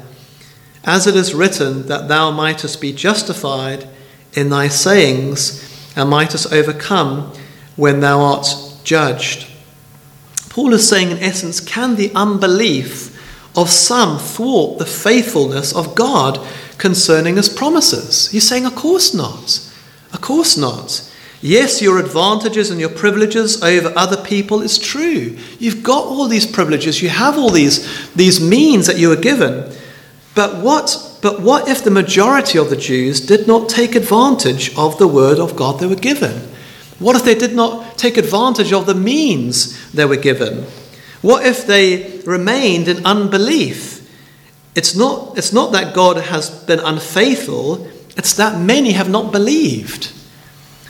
As 0.84 1.08
it 1.08 1.16
is 1.16 1.34
written, 1.34 1.88
that 1.88 2.10
thou 2.10 2.30
mightest 2.30 2.82
be 2.82 2.92
justified 2.92 3.88
in 4.34 4.50
thy 4.50 4.68
sayings, 4.68 5.64
and 5.96 6.10
mightest 6.10 6.52
overcome 6.52 7.32
when 7.78 8.02
thou 8.02 8.20
art 8.20 8.48
judged. 8.84 9.48
Paul 10.50 10.74
is 10.74 10.88
saying, 10.88 11.12
in 11.12 11.20
essence, 11.20 11.60
can 11.60 11.96
the 11.96 12.12
unbelief 12.14 13.10
of 13.56 13.70
some 13.70 14.20
thwart 14.20 14.78
the 14.78 14.86
faithfulness 14.86 15.74
of 15.74 15.96
God 15.96 16.46
concerning 16.78 17.38
his 17.38 17.48
promises? 17.50 18.30
He's 18.30 18.48
saying, 18.48 18.66
Of 18.66 18.76
course 18.76 19.14
not. 19.14 19.72
Of 20.12 20.22
course 20.22 20.58
not. 20.58 21.10
Yes, 21.46 21.82
your 21.82 22.00
advantages 22.00 22.72
and 22.72 22.80
your 22.80 22.90
privileges 22.90 23.62
over 23.62 23.92
other 23.98 24.16
people 24.16 24.62
is 24.62 24.80
true. 24.80 25.38
You've 25.60 25.84
got 25.84 26.06
all 26.06 26.30
these 26.30 26.50
privileges, 26.50 27.02
you 27.02 27.10
have 27.10 27.38
all 27.38 27.50
these, 27.50 28.14
these 28.14 28.40
means 28.40 28.88
that 28.88 28.98
you 28.98 29.10
were 29.10 29.18
given. 29.18 29.70
But 30.36 30.64
what, 30.64 31.20
but 31.22 31.42
what 31.42 31.68
if 31.68 31.84
the 31.84 31.92
majority 31.92 32.58
of 32.58 32.70
the 32.70 32.78
Jews 32.78 33.20
did 33.20 33.46
not 33.46 33.68
take 33.68 33.94
advantage 33.94 34.74
of 34.78 34.98
the 34.98 35.08
word 35.08 35.38
of 35.38 35.58
God 35.58 35.82
they 35.82 35.86
were 35.86 35.96
given? 35.96 36.48
What 36.98 37.18
if 37.18 37.26
they 37.26 37.36
did 37.36 37.54
not 37.54 37.98
take 37.98 38.16
advantage 38.16 38.72
of 38.72 38.86
the 38.86 38.96
means 38.96 39.92
they 39.92 40.06
were 40.06 40.16
given? 40.16 40.64
What 41.22 41.46
if 41.46 41.68
they 41.68 42.22
remained 42.22 42.88
in 42.88 43.06
unbelief? 43.06 44.10
It's 44.76 44.96
not, 44.96 45.38
it's 45.38 45.52
not 45.52 45.74
that 45.74 45.94
God 45.94 46.16
has 46.16 46.50
been 46.50 46.80
unfaithful, 46.80 47.86
it's 48.16 48.34
that 48.36 48.62
many 48.62 48.94
have 48.94 49.10
not 49.10 49.34
believed. 49.34 50.14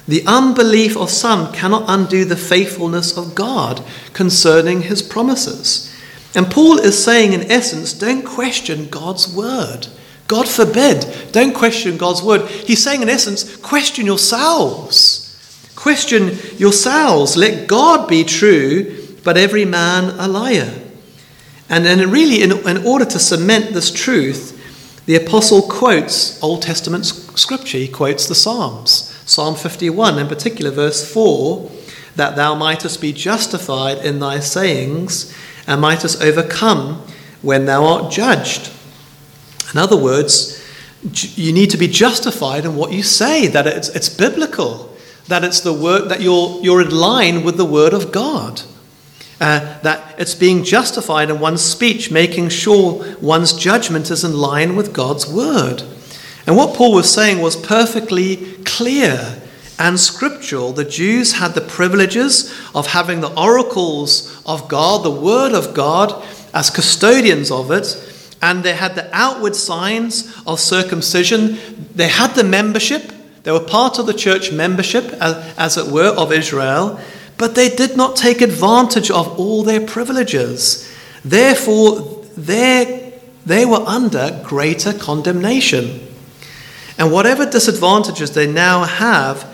The 0.08 0.24
unbelief 0.28 0.98
of 0.98 1.10
some 1.10 1.54
cannot 1.54 1.86
undo 1.88 2.26
the 2.26 2.36
faithfulness 2.36 3.18
of 3.18 3.36
God 3.36 3.84
concerning 4.14 4.82
his 4.82 5.02
promises. 5.02 5.90
And 6.36 6.52
Paul 6.52 6.80
is 6.80 7.02
saying, 7.02 7.34
in 7.34 7.50
essence, 7.52 7.94
don't 7.94 8.26
question 8.26 8.90
God's 8.90 9.34
word. 9.34 9.88
God 10.28 10.48
forbid, 10.48 11.32
don't 11.32 11.54
question 11.54 11.98
God's 11.98 12.24
word. 12.24 12.50
He's 12.50 12.84
saying, 12.84 13.02
in 13.02 13.10
essence, 13.10 13.56
question 13.58 14.06
yourselves. 14.06 15.72
Question 15.76 16.38
yourselves. 16.58 17.38
Let 17.38 17.68
God 17.68 18.08
be 18.08 18.24
true, 18.24 18.98
but 19.24 19.38
every 19.38 19.66
man 19.66 20.18
a 20.20 20.28
liar. 20.28 20.74
And 21.70 21.86
then, 21.86 22.10
really, 22.12 22.42
in, 22.42 22.52
in 22.68 22.86
order 22.86 23.06
to 23.06 23.20
cement 23.20 23.74
this 23.74 23.92
truth, 23.92 24.60
the 25.06 25.16
apostle 25.16 25.62
quotes 25.64 26.42
Old 26.42 26.62
Testament 26.62 27.06
scripture. 27.06 27.78
He 27.78 27.88
quotes 27.88 28.28
the 28.28 28.36
Psalms. 28.36 29.13
Psalm 29.26 29.56
51, 29.56 30.20
in 30.20 30.28
particular, 30.28 30.72
verse 30.72 31.12
4 31.12 31.70
that 32.16 32.36
thou 32.36 32.56
mightest 32.56 33.02
be 33.02 33.12
justified 33.12 33.98
in 34.00 34.20
thy 34.20 34.40
sayings 34.40 35.36
and 35.68 35.82
mightest 35.82 36.22
overcome 36.22 37.02
when 37.42 37.66
thou 37.66 37.86
art 37.86 38.12
judged. 38.12 38.72
In 39.74 39.80
other 39.80 39.98
words, 39.98 40.62
you 41.36 41.52
need 41.52 41.70
to 41.72 41.78
be 41.78 41.88
justified 41.88 42.66
in 42.66 42.76
what 42.76 42.92
you 42.92 43.04
say, 43.04 43.48
that 43.48 43.68
it's, 43.68 43.90
it's 43.90 44.10
biblical, 44.10 44.96
that 45.28 45.44
it's 45.44 45.60
the 45.62 45.74
word 45.74 46.10
that 46.10 46.22
you're, 46.22 46.62
you're 46.62 46.82
in 46.82 46.92
line 46.92 47.44
with 47.44 47.58
the 47.58 47.66
word 47.66 47.94
of 47.94 48.12
God. 48.12 48.62
Uh, 49.42 49.82
that 49.82 50.16
it's 50.18 50.36
being 50.36 50.64
justified 50.64 51.30
in 51.30 51.40
one's 51.40 51.62
speech, 51.62 52.12
making 52.12 52.48
sure 52.48 53.18
one's 53.20 53.52
judgment 53.52 54.10
is 54.10 54.24
in 54.24 54.38
line 54.38 54.76
with 54.76 54.94
God's 54.94 55.28
word. 55.28 55.84
And 56.46 56.58
what 56.58 56.76
Paul 56.76 56.94
was 56.94 57.14
saying 57.14 57.42
was 57.42 57.56
perfectly 57.56 58.56
clear 58.66 59.42
and 59.80 60.00
scriptural. 60.00 60.74
The 60.74 60.86
Jews 60.86 61.34
had 61.34 61.54
the 61.54 61.62
privileges 61.62 62.54
of 62.76 62.88
having 62.88 63.22
the 63.22 63.34
oracles 63.40 64.42
of 64.46 64.68
God, 64.68 65.04
the 65.04 65.12
Word 65.12 65.54
of 65.54 65.74
God, 65.74 66.24
as 66.54 66.70
custodians 66.70 67.50
of 67.50 67.72
it, 67.72 67.98
and 68.42 68.64
they 68.64 68.74
had 68.74 68.96
the 68.96 69.10
outward 69.16 69.56
signs 69.56 70.34
of 70.46 70.60
circumcision. 70.60 71.58
They 71.96 72.10
had 72.10 72.36
the 72.36 72.44
membership, 72.44 73.12
they 73.44 73.52
were 73.52 73.60
part 73.60 74.00
of 74.00 74.06
the 74.06 74.14
church 74.14 74.52
membership, 74.52 75.06
as, 75.14 75.54
as 75.58 75.78
it 75.78 75.92
were, 75.92 76.14
of 76.16 76.32
Israel, 76.32 77.00
but 77.38 77.56
they 77.56 77.70
did 77.70 77.98
not 77.98 78.16
take 78.16 78.42
advantage 78.42 79.12
of 79.12 79.40
all 79.40 79.64
their 79.64 79.86
privileges. 79.86 80.90
Therefore, 81.26 82.24
they 82.38 83.14
were 83.48 83.84
under 83.86 84.42
greater 84.44 84.94
condemnation. 84.94 86.13
And 86.98 87.12
whatever 87.12 87.46
disadvantages 87.46 88.32
they 88.32 88.52
now 88.52 88.84
have, 88.84 89.52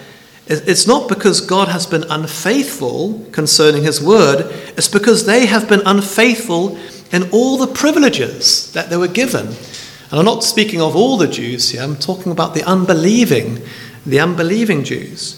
it's 0.47 0.87
not 0.87 1.07
because 1.07 1.41
God 1.41 1.67
has 1.67 1.85
been 1.85 2.03
unfaithful 2.09 3.25
concerning 3.31 3.83
His 3.83 4.01
word, 4.01 4.47
it's 4.75 4.87
because 4.87 5.25
they 5.25 5.45
have 5.45 5.69
been 5.69 5.83
unfaithful 5.85 6.77
in 7.11 7.29
all 7.31 7.57
the 7.57 7.67
privileges 7.67 8.71
that 8.73 8.89
they 8.89 8.97
were 8.97 9.07
given. 9.07 9.47
And 9.47 10.19
I'm 10.19 10.25
not 10.25 10.43
speaking 10.43 10.81
of 10.81 10.95
all 10.95 11.17
the 11.17 11.27
Jews 11.27 11.69
here, 11.69 11.83
I'm 11.83 11.95
talking 11.95 12.31
about 12.31 12.55
the 12.55 12.63
unbelieving, 12.63 13.61
the 14.05 14.19
unbelieving 14.19 14.83
Jews. 14.83 15.35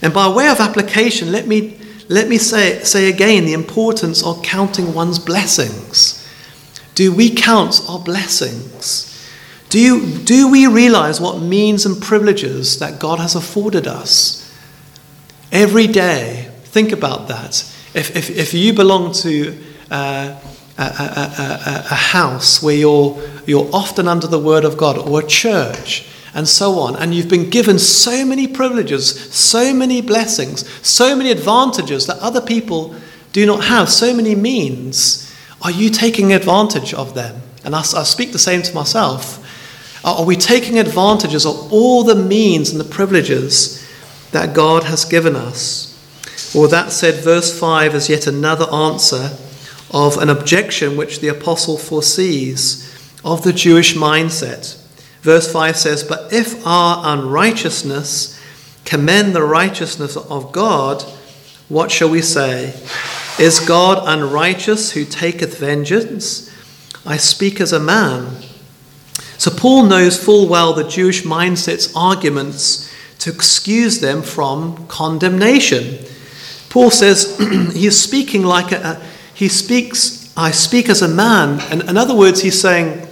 And 0.00 0.14
by 0.14 0.28
way 0.28 0.48
of 0.48 0.60
application, 0.60 1.30
let 1.30 1.46
me, 1.46 1.78
let 2.08 2.28
me 2.28 2.38
say, 2.38 2.82
say 2.84 3.10
again 3.10 3.44
the 3.44 3.52
importance 3.52 4.24
of 4.24 4.42
counting 4.42 4.94
one's 4.94 5.18
blessings. 5.18 6.26
Do 6.94 7.12
we 7.12 7.30
count 7.30 7.82
our 7.88 7.98
blessings? 7.98 9.10
Do, 9.74 9.80
you, 9.80 10.06
do 10.18 10.52
we 10.52 10.68
realize 10.68 11.20
what 11.20 11.40
means 11.40 11.84
and 11.84 12.00
privileges 12.00 12.78
that 12.78 13.00
God 13.00 13.18
has 13.18 13.34
afforded 13.34 13.88
us? 13.88 14.48
Every 15.50 15.88
day, 15.88 16.48
think 16.66 16.92
about 16.92 17.26
that. 17.26 17.68
If, 17.92 18.14
if, 18.14 18.30
if 18.30 18.54
you 18.54 18.72
belong 18.72 19.12
to 19.14 19.60
uh, 19.90 20.40
a, 20.78 20.80
a, 20.80 20.84
a, 20.84 21.86
a, 21.90 21.94
house 21.96 22.62
where 22.62 22.76
you're, 22.76 23.20
you're 23.46 23.68
often 23.72 24.06
under 24.06 24.28
the 24.28 24.38
word 24.38 24.64
of 24.64 24.76
God, 24.76 24.96
or 24.96 25.18
a 25.18 25.26
church, 25.26 26.06
and 26.34 26.46
so 26.46 26.78
on, 26.78 26.94
and 26.94 27.12
you've 27.12 27.28
been 27.28 27.50
given 27.50 27.80
so 27.80 28.24
many 28.24 28.46
privileges, 28.46 29.34
so 29.34 29.74
many 29.74 30.00
blessings, 30.00 30.70
so 30.86 31.16
many 31.16 31.32
advantages 31.32 32.06
that 32.06 32.18
other 32.18 32.40
people 32.40 32.94
do 33.32 33.44
not 33.44 33.64
have, 33.64 33.90
so 33.90 34.14
many 34.14 34.36
means, 34.36 35.34
are 35.62 35.72
you 35.72 35.90
taking 35.90 36.32
advantage 36.32 36.94
of 36.94 37.16
them? 37.16 37.42
And 37.64 37.74
I, 37.74 37.80
I 37.80 38.04
speak 38.04 38.30
the 38.30 38.38
same 38.38 38.62
to 38.62 38.72
myself. 38.72 39.40
Are 40.04 40.24
we 40.24 40.36
taking 40.36 40.78
advantages 40.78 41.46
of 41.46 41.72
all 41.72 42.04
the 42.04 42.14
means 42.14 42.70
and 42.70 42.78
the 42.78 42.84
privileges 42.84 43.82
that 44.32 44.54
God 44.54 44.84
has 44.84 45.06
given 45.06 45.34
us? 45.34 45.90
Or 46.54 46.68
that 46.68 46.92
said, 46.92 47.24
verse 47.24 47.58
5 47.58 47.94
is 47.94 48.10
yet 48.10 48.26
another 48.26 48.70
answer 48.72 49.30
of 49.90 50.18
an 50.18 50.28
objection 50.28 50.96
which 50.96 51.20
the 51.20 51.28
apostle 51.28 51.78
foresees 51.78 52.84
of 53.24 53.44
the 53.44 53.52
Jewish 53.52 53.94
mindset. 53.94 54.76
Verse 55.22 55.50
5 55.50 55.76
says, 55.76 56.04
But 56.04 56.32
if 56.32 56.64
our 56.66 57.16
unrighteousness 57.16 58.38
commend 58.84 59.34
the 59.34 59.42
righteousness 59.42 60.16
of 60.16 60.52
God, 60.52 61.02
what 61.70 61.90
shall 61.90 62.10
we 62.10 62.20
say? 62.20 62.74
Is 63.38 63.58
God 63.60 64.02
unrighteous 64.04 64.92
who 64.92 65.06
taketh 65.06 65.58
vengeance? 65.58 66.54
I 67.06 67.16
speak 67.16 67.58
as 67.58 67.72
a 67.72 67.80
man. 67.80 68.36
So 69.38 69.50
Paul 69.50 69.84
knows 69.84 70.22
full 70.22 70.48
well 70.48 70.72
the 70.72 70.88
Jewish 70.88 71.22
mindset's 71.22 71.94
arguments 71.94 72.92
to 73.20 73.30
excuse 73.30 74.00
them 74.00 74.22
from 74.22 74.86
condemnation. 74.86 76.04
Paul 76.68 76.90
says 76.90 77.38
he's 77.72 78.00
speaking 78.00 78.42
like 78.42 78.72
a, 78.72 79.02
he 79.34 79.48
speaks 79.48 80.24
I 80.36 80.50
speak 80.50 80.88
as 80.88 81.02
a 81.02 81.08
man. 81.08 81.60
And 81.70 81.82
in 81.88 81.96
other 81.96 82.14
words, 82.14 82.42
he's 82.42 82.60
saying, 82.60 83.06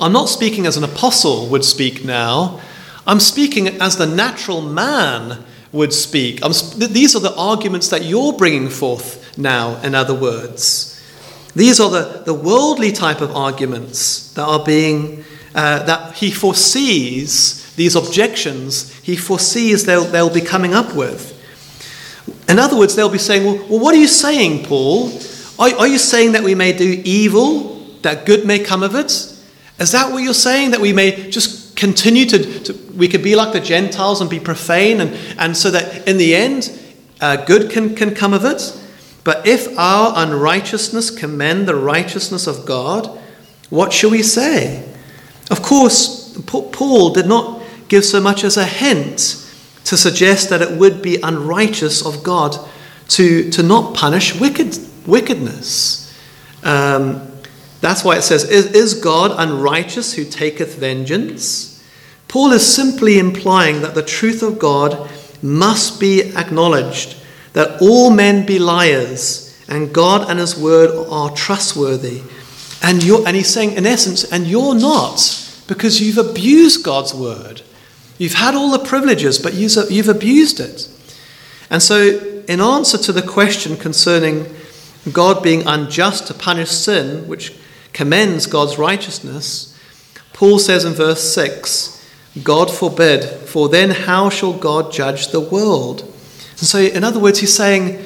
I'm 0.00 0.12
not 0.12 0.28
speaking 0.28 0.66
as 0.66 0.76
an 0.76 0.84
apostle 0.84 1.48
would 1.48 1.64
speak 1.64 2.04
now. 2.04 2.60
I'm 3.06 3.20
speaking 3.20 3.66
as 3.80 3.96
the 3.96 4.06
natural 4.06 4.60
man 4.60 5.44
would 5.72 5.92
speak. 5.92 6.40
these 6.76 7.16
are 7.16 7.20
the 7.20 7.34
arguments 7.36 7.88
that 7.88 8.04
you're 8.04 8.32
bringing 8.32 8.68
forth 8.68 9.36
now, 9.36 9.80
in 9.82 9.94
other 9.94 10.14
words. 10.14 10.91
These 11.54 11.80
are 11.80 11.90
the, 11.90 12.22
the 12.24 12.34
worldly 12.34 12.92
type 12.92 13.20
of 13.20 13.36
arguments 13.36 14.32
that 14.34 14.44
are 14.44 14.64
being, 14.64 15.24
uh, 15.54 15.82
that 15.84 16.14
he 16.14 16.30
foresees, 16.30 17.74
these 17.76 17.94
objections, 17.94 18.94
he 19.00 19.16
foresees 19.16 19.84
they'll, 19.84 20.04
they'll 20.04 20.32
be 20.32 20.40
coming 20.40 20.74
up 20.74 20.94
with. 20.94 21.38
In 22.48 22.58
other 22.58 22.76
words, 22.76 22.94
they'll 22.94 23.10
be 23.10 23.18
saying, 23.18 23.44
well, 23.44 23.66
well 23.68 23.80
what 23.80 23.94
are 23.94 23.98
you 23.98 24.08
saying, 24.08 24.64
Paul? 24.64 25.10
Are, 25.58 25.70
are 25.80 25.88
you 25.88 25.98
saying 25.98 26.32
that 26.32 26.42
we 26.42 26.54
may 26.54 26.72
do 26.72 27.02
evil, 27.04 27.80
that 28.02 28.26
good 28.26 28.46
may 28.46 28.58
come 28.58 28.82
of 28.82 28.94
it? 28.94 29.10
Is 29.78 29.92
that 29.92 30.12
what 30.12 30.22
you're 30.22 30.34
saying? 30.34 30.70
That 30.70 30.80
we 30.80 30.92
may 30.92 31.30
just 31.30 31.76
continue 31.76 32.24
to, 32.26 32.60
to 32.64 32.72
we 32.94 33.08
could 33.08 33.22
be 33.22 33.34
like 33.34 33.52
the 33.52 33.60
Gentiles 33.60 34.20
and 34.20 34.30
be 34.30 34.38
profane, 34.38 35.00
and, 35.00 35.14
and 35.38 35.56
so 35.56 35.70
that 35.70 36.06
in 36.08 36.18
the 36.18 36.34
end, 36.34 36.78
uh, 37.20 37.36
good 37.44 37.70
can, 37.70 37.94
can 37.94 38.14
come 38.14 38.32
of 38.32 38.44
it? 38.44 38.78
But 39.24 39.46
if 39.46 39.78
our 39.78 40.12
unrighteousness 40.16 41.10
commend 41.10 41.68
the 41.68 41.76
righteousness 41.76 42.46
of 42.46 42.66
God, 42.66 43.18
what 43.70 43.92
shall 43.92 44.10
we 44.10 44.22
say? 44.22 44.88
Of 45.50 45.62
course, 45.62 46.36
Paul 46.46 47.10
did 47.10 47.26
not 47.26 47.62
give 47.88 48.04
so 48.04 48.20
much 48.20 48.42
as 48.44 48.56
a 48.56 48.64
hint 48.64 49.38
to 49.84 49.96
suggest 49.96 50.48
that 50.50 50.62
it 50.62 50.78
would 50.78 51.02
be 51.02 51.20
unrighteous 51.22 52.04
of 52.04 52.22
God 52.22 52.56
to, 53.08 53.50
to 53.50 53.62
not 53.62 53.94
punish 53.94 54.38
wicked, 54.38 54.78
wickedness. 55.06 56.16
Um, 56.62 57.28
that's 57.80 58.04
why 58.04 58.16
it 58.16 58.22
says, 58.22 58.44
is, 58.44 58.66
is 58.72 58.94
God 58.94 59.32
unrighteous 59.36 60.14
who 60.14 60.24
taketh 60.24 60.76
vengeance? 60.78 61.84
Paul 62.28 62.52
is 62.52 62.74
simply 62.74 63.18
implying 63.18 63.82
that 63.82 63.94
the 63.94 64.02
truth 64.02 64.42
of 64.42 64.58
God 64.58 65.10
must 65.42 66.00
be 66.00 66.34
acknowledged 66.36 67.16
that 67.52 67.80
all 67.80 68.10
men 68.10 68.46
be 68.46 68.58
liars 68.58 69.48
and 69.68 69.92
God 69.92 70.28
and 70.28 70.38
his 70.38 70.56
word 70.56 70.90
are 71.10 71.30
trustworthy. 71.30 72.22
And, 72.82 73.02
you're, 73.02 73.26
and 73.26 73.36
he's 73.36 73.52
saying, 73.52 73.72
in 73.72 73.86
essence, 73.86 74.24
and 74.24 74.46
you're 74.46 74.74
not 74.74 75.38
because 75.68 76.00
you've 76.00 76.18
abused 76.18 76.84
God's 76.84 77.14
word. 77.14 77.62
You've 78.18 78.34
had 78.34 78.54
all 78.54 78.70
the 78.70 78.84
privileges, 78.84 79.38
but 79.38 79.54
you've 79.54 80.08
abused 80.08 80.60
it. 80.60 80.88
And 81.70 81.82
so, 81.82 82.42
in 82.48 82.60
answer 82.60 82.98
to 82.98 83.12
the 83.12 83.22
question 83.22 83.76
concerning 83.76 84.46
God 85.10 85.42
being 85.42 85.66
unjust 85.66 86.26
to 86.26 86.34
punish 86.34 86.70
sin, 86.70 87.26
which 87.26 87.56
commends 87.92 88.46
God's 88.46 88.78
righteousness, 88.78 89.78
Paul 90.32 90.58
says 90.58 90.84
in 90.84 90.92
verse 90.92 91.32
6 91.34 92.00
God 92.42 92.70
forbid, 92.70 93.24
for 93.24 93.68
then 93.68 93.90
how 93.90 94.30
shall 94.30 94.52
God 94.52 94.92
judge 94.92 95.28
the 95.28 95.40
world? 95.40 96.11
And 96.62 96.68
so, 96.68 96.78
in 96.78 97.02
other 97.02 97.18
words, 97.18 97.40
he's 97.40 97.52
saying, 97.52 98.00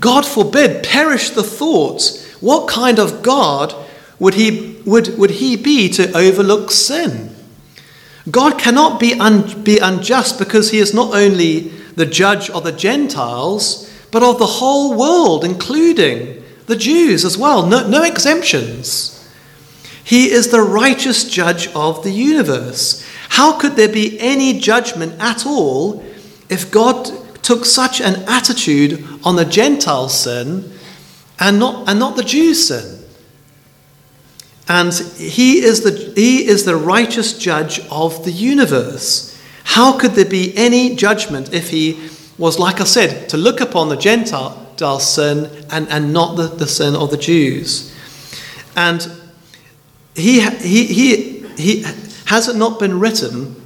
God 0.00 0.24
forbid, 0.24 0.82
perish 0.82 1.28
the 1.28 1.42
thoughts. 1.42 2.26
What 2.40 2.66
kind 2.70 2.98
of 2.98 3.22
God 3.22 3.74
would 4.18 4.32
he, 4.32 4.80
would, 4.86 5.18
would 5.18 5.32
he 5.32 5.56
be 5.56 5.90
to 5.90 6.10
overlook 6.16 6.70
sin? 6.70 7.36
God 8.30 8.58
cannot 8.58 8.98
be, 8.98 9.12
un, 9.12 9.62
be 9.62 9.76
unjust 9.76 10.38
because 10.38 10.70
he 10.70 10.78
is 10.78 10.94
not 10.94 11.14
only 11.14 11.68
the 11.96 12.06
judge 12.06 12.48
of 12.48 12.64
the 12.64 12.72
Gentiles, 12.72 13.92
but 14.10 14.22
of 14.22 14.38
the 14.38 14.46
whole 14.46 14.96
world, 14.96 15.44
including 15.44 16.42
the 16.64 16.76
Jews 16.76 17.26
as 17.26 17.36
well. 17.36 17.66
No, 17.66 17.86
no 17.86 18.02
exemptions. 18.04 19.30
He 20.02 20.30
is 20.30 20.48
the 20.48 20.62
righteous 20.62 21.28
judge 21.28 21.68
of 21.74 22.04
the 22.04 22.10
universe. 22.10 23.06
How 23.28 23.58
could 23.58 23.76
there 23.76 23.92
be 23.92 24.18
any 24.18 24.58
judgment 24.58 25.20
at 25.20 25.44
all 25.44 26.02
if 26.48 26.70
God 26.70 27.10
took 27.42 27.64
such 27.64 28.00
an 28.00 28.22
attitude 28.28 29.06
on 29.24 29.36
the 29.36 29.44
Gentile 29.44 30.08
sin 30.08 30.72
and 31.38 31.58
not, 31.58 31.88
and 31.88 31.98
not 31.98 32.16
the 32.16 32.24
Jew 32.24 32.54
sin. 32.54 32.98
And 34.68 34.92
he 34.94 35.58
is, 35.58 35.82
the, 35.82 36.12
he 36.14 36.46
is 36.46 36.64
the 36.64 36.76
righteous 36.76 37.36
judge 37.36 37.80
of 37.90 38.24
the 38.24 38.30
universe. 38.30 39.36
How 39.64 39.98
could 39.98 40.12
there 40.12 40.24
be 40.24 40.56
any 40.56 40.94
judgment 40.94 41.52
if 41.52 41.70
he 41.70 42.08
was, 42.38 42.58
like 42.58 42.80
I 42.80 42.84
said, 42.84 43.28
to 43.30 43.36
look 43.36 43.60
upon 43.60 43.88
the 43.88 43.96
Gentile 43.96 45.00
sin 45.00 45.66
and, 45.70 45.88
and 45.88 46.12
not 46.12 46.36
the, 46.36 46.46
the 46.46 46.68
sin 46.68 46.94
of 46.94 47.10
the 47.10 47.16
Jews? 47.16 47.94
And 48.76 49.10
he, 50.14 50.40
he, 50.40 50.86
he, 50.86 51.46
he, 51.56 51.82
has 52.26 52.48
it 52.48 52.56
not 52.56 52.78
been 52.78 53.00
written 53.00 53.59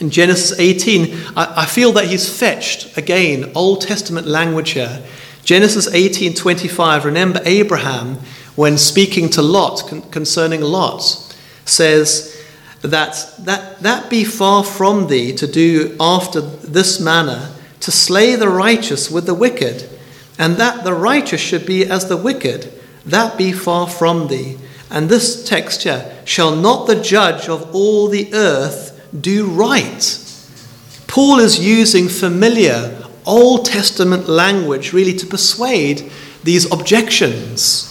in 0.00 0.10
Genesis 0.10 0.58
18, 0.58 1.14
I, 1.36 1.62
I 1.62 1.66
feel 1.66 1.92
that 1.92 2.06
he's 2.06 2.38
fetched, 2.38 2.96
again, 2.96 3.52
Old 3.54 3.82
Testament 3.82 4.26
language 4.26 4.70
here. 4.70 5.02
Genesis 5.44 5.92
18 5.92 6.34
25, 6.34 7.04
remember 7.04 7.40
Abraham, 7.44 8.16
when 8.54 8.78
speaking 8.78 9.28
to 9.30 9.42
Lot 9.42 9.84
con- 9.88 10.02
concerning 10.10 10.60
Lot, 10.60 11.02
says 11.64 12.40
that, 12.82 13.34
that 13.40 13.80
that 13.80 14.08
be 14.08 14.24
far 14.24 14.64
from 14.64 15.08
thee 15.08 15.32
to 15.34 15.46
do 15.46 15.96
after 16.00 16.40
this 16.40 17.00
manner, 17.00 17.50
to 17.80 17.90
slay 17.90 18.36
the 18.36 18.48
righteous 18.48 19.10
with 19.10 19.26
the 19.26 19.34
wicked, 19.34 19.88
and 20.38 20.56
that 20.56 20.84
the 20.84 20.94
righteous 20.94 21.40
should 21.40 21.66
be 21.66 21.84
as 21.84 22.08
the 22.08 22.16
wicked, 22.16 22.72
that 23.04 23.36
be 23.36 23.52
far 23.52 23.88
from 23.88 24.28
thee. 24.28 24.58
And 24.90 25.08
this 25.08 25.44
text 25.48 25.82
here, 25.82 26.16
shall 26.24 26.54
not 26.54 26.86
the 26.86 27.00
judge 27.00 27.48
of 27.48 27.74
all 27.74 28.08
the 28.08 28.32
earth 28.32 28.91
do 29.20 29.46
right. 29.46 30.18
Paul 31.06 31.40
is 31.40 31.58
using 31.58 32.08
familiar 32.08 32.98
Old 33.26 33.66
Testament 33.66 34.28
language 34.28 34.92
really 34.92 35.14
to 35.14 35.26
persuade 35.26 36.10
these 36.42 36.70
objections. 36.72 37.88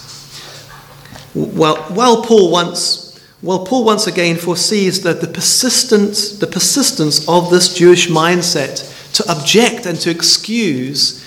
Well, 1.33 1.77
while 1.93 2.23
Paul 2.23 2.51
once, 2.51 3.19
well, 3.41 3.65
Paul 3.65 3.85
once 3.85 4.07
again 4.07 4.37
foresees 4.37 5.03
that 5.03 5.21
the 5.21 5.27
persistent, 5.27 6.39
the 6.39 6.47
persistence 6.47 7.27
of 7.29 7.49
this 7.49 7.73
Jewish 7.73 8.09
mindset 8.09 9.13
to 9.13 9.31
object 9.31 9.85
and 9.85 9.99
to 10.01 10.09
excuse 10.09 11.25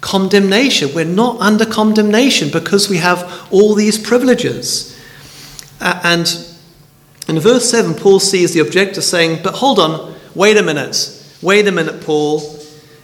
condemnation. 0.00 0.94
We're 0.94 1.04
not 1.04 1.40
under 1.40 1.66
condemnation 1.66 2.50
because 2.50 2.88
we 2.88 2.98
have 2.98 3.48
all 3.50 3.74
these 3.74 3.98
privileges. 3.98 4.88
and 5.80 6.51
in 7.28 7.38
verse 7.38 7.70
7, 7.70 7.94
Paul 7.94 8.20
sees 8.20 8.52
the 8.52 8.60
objector 8.60 9.00
saying, 9.00 9.42
But 9.42 9.54
hold 9.54 9.78
on, 9.78 10.14
wait 10.34 10.56
a 10.56 10.62
minute, 10.62 11.24
wait 11.40 11.68
a 11.68 11.72
minute, 11.72 12.02
Paul. 12.02 12.40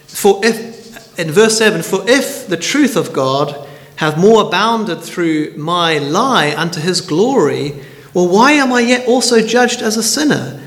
For 0.07 0.41
if, 0.43 1.17
in 1.19 1.31
verse 1.31 1.57
7, 1.57 1.81
for 1.83 2.07
if 2.07 2.47
the 2.47 2.57
truth 2.57 2.95
of 2.95 3.13
God 3.13 3.67
have 3.97 4.17
more 4.17 4.47
abounded 4.47 5.01
through 5.01 5.53
my 5.57 5.97
lie 5.97 6.53
unto 6.55 6.79
his 6.79 7.01
glory, 7.01 7.81
well, 8.13 8.27
why 8.27 8.53
am 8.53 8.73
I 8.73 8.81
yet 8.81 9.07
also 9.07 9.45
judged 9.45 9.81
as 9.81 9.97
a 9.97 10.03
sinner? 10.03 10.61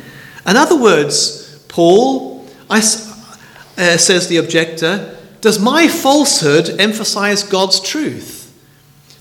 In 0.47 0.57
other 0.57 0.77
words, 0.77 1.65
Paul, 1.69 2.47
I, 2.71 2.79
uh, 2.79 2.81
says 3.97 4.29
the 4.29 4.37
objector, 4.39 5.19
does 5.41 5.59
my 5.59 5.89
falsehood 5.89 6.81
emphasize 6.81 7.43
God's 7.43 7.81
truth? 7.81 8.39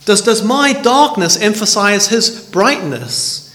Does, 0.05 0.21
does 0.21 0.43
my 0.43 0.73
darkness 0.73 1.39
emphasize 1.41 2.07
his 2.07 2.49
brightness? 2.49 3.50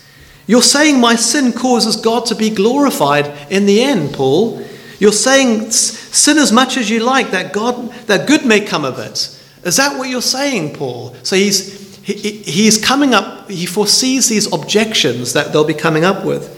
You're 0.47 0.63
saying 0.63 1.01
my 1.01 1.17
sin 1.17 1.53
causes 1.53 1.97
God 1.97 2.27
to 2.27 2.35
be 2.35 2.51
glorified 2.51 3.27
in 3.51 3.67
the 3.67 3.83
end, 3.83 4.15
Paul. 4.15 4.65
You're 4.99 5.13
saying 5.13 5.71
sin 5.73 6.39
as 6.39 6.53
much 6.53 6.77
as 6.77 6.89
you 6.89 7.01
like, 7.01 7.33
that 7.33 7.53
God, 7.53 7.91
that 8.07 8.29
good 8.29 8.47
may 8.47 8.61
come 8.61 8.85
of 8.85 8.99
it. 8.99 9.33
Is 9.65 9.77
that 9.77 9.99
what 9.99 10.09
you're 10.09 10.23
saying, 10.23 10.77
Paul? 10.77 11.15
So 11.25 11.35
he's, 11.35 11.97
he, 12.03 12.39
he's 12.43 12.83
coming 12.83 13.13
up, 13.13 13.51
he 13.51 13.67
foresees 13.67 14.29
these 14.29 14.51
objections 14.53 15.33
that 15.33 15.53
they'll 15.53 15.65
be 15.65 15.75
coming 15.75 16.05
up 16.05 16.25
with. 16.25 16.53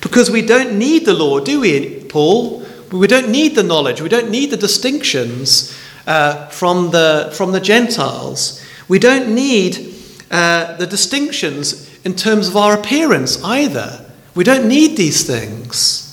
Because 0.00 0.30
we 0.30 0.42
don't 0.42 0.76
need 0.76 1.06
the 1.06 1.14
law, 1.14 1.40
do 1.40 1.60
we, 1.60 2.04
Paul? 2.04 2.64
We 2.90 3.06
don't 3.06 3.30
need 3.30 3.54
the 3.54 3.62
knowledge, 3.62 4.00
we 4.00 4.08
don't 4.08 4.30
need 4.30 4.50
the 4.50 4.56
distinctions 4.56 5.78
uh, 6.06 6.46
from, 6.48 6.90
the, 6.90 7.30
from 7.34 7.52
the 7.52 7.60
Gentiles. 7.60 8.64
We 8.88 8.98
don't 8.98 9.34
need 9.34 9.94
uh, 10.30 10.76
the 10.76 10.86
distinctions 10.86 11.87
in 12.04 12.14
terms 12.14 12.48
of 12.48 12.56
our 12.56 12.78
appearance 12.78 13.42
either. 13.42 14.04
We 14.34 14.44
don't 14.44 14.68
need 14.68 14.96
these 14.96 15.26
things. 15.26 16.04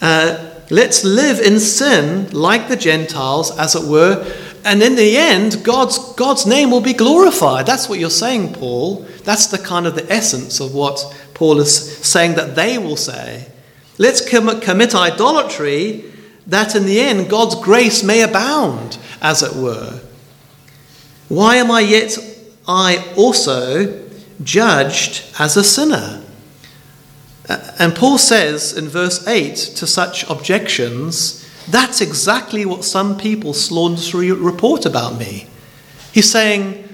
Uh, 0.00 0.54
let's 0.70 1.04
live 1.04 1.38
in 1.40 1.60
sin 1.60 2.30
like 2.32 2.68
the 2.68 2.76
Gentiles, 2.76 3.56
as 3.58 3.74
it 3.74 3.88
were, 3.88 4.24
and 4.64 4.82
in 4.82 4.96
the 4.96 5.16
end, 5.16 5.62
God's, 5.62 6.14
God's 6.14 6.44
name 6.44 6.72
will 6.72 6.80
be 6.80 6.92
glorified. 6.92 7.66
That's 7.66 7.88
what 7.88 8.00
you're 8.00 8.10
saying, 8.10 8.54
Paul. 8.54 9.06
That's 9.22 9.46
the 9.46 9.58
kind 9.58 9.86
of 9.86 9.94
the 9.94 10.10
essence 10.12 10.58
of 10.58 10.74
what 10.74 10.98
Paul 11.34 11.60
is 11.60 11.98
saying 11.98 12.34
that 12.34 12.56
they 12.56 12.76
will 12.76 12.96
say. 12.96 13.46
Let's 13.96 14.28
com- 14.28 14.60
commit 14.60 14.94
idolatry 14.94 16.12
that 16.48 16.74
in 16.74 16.84
the 16.84 16.98
end 16.98 17.30
God's 17.30 17.54
grace 17.54 18.02
may 18.02 18.22
abound, 18.22 18.98
as 19.22 19.42
it 19.42 19.54
were. 19.54 20.00
Why 21.28 21.56
am 21.56 21.70
I 21.70 21.80
yet 21.80 22.18
I 22.66 23.04
also 23.16 24.05
judged 24.42 25.24
as 25.38 25.56
a 25.56 25.64
sinner. 25.64 26.22
Uh, 27.48 27.72
and 27.78 27.94
Paul 27.94 28.18
says 28.18 28.76
in 28.76 28.88
verse 28.88 29.26
8 29.26 29.54
to 29.76 29.86
such 29.86 30.28
objections, 30.28 31.48
that's 31.68 32.00
exactly 32.00 32.64
what 32.64 32.84
some 32.84 33.16
people 33.16 33.52
slanderously 33.52 34.30
report 34.32 34.86
about 34.86 35.18
me. 35.18 35.46
He's 36.12 36.30
saying 36.30 36.88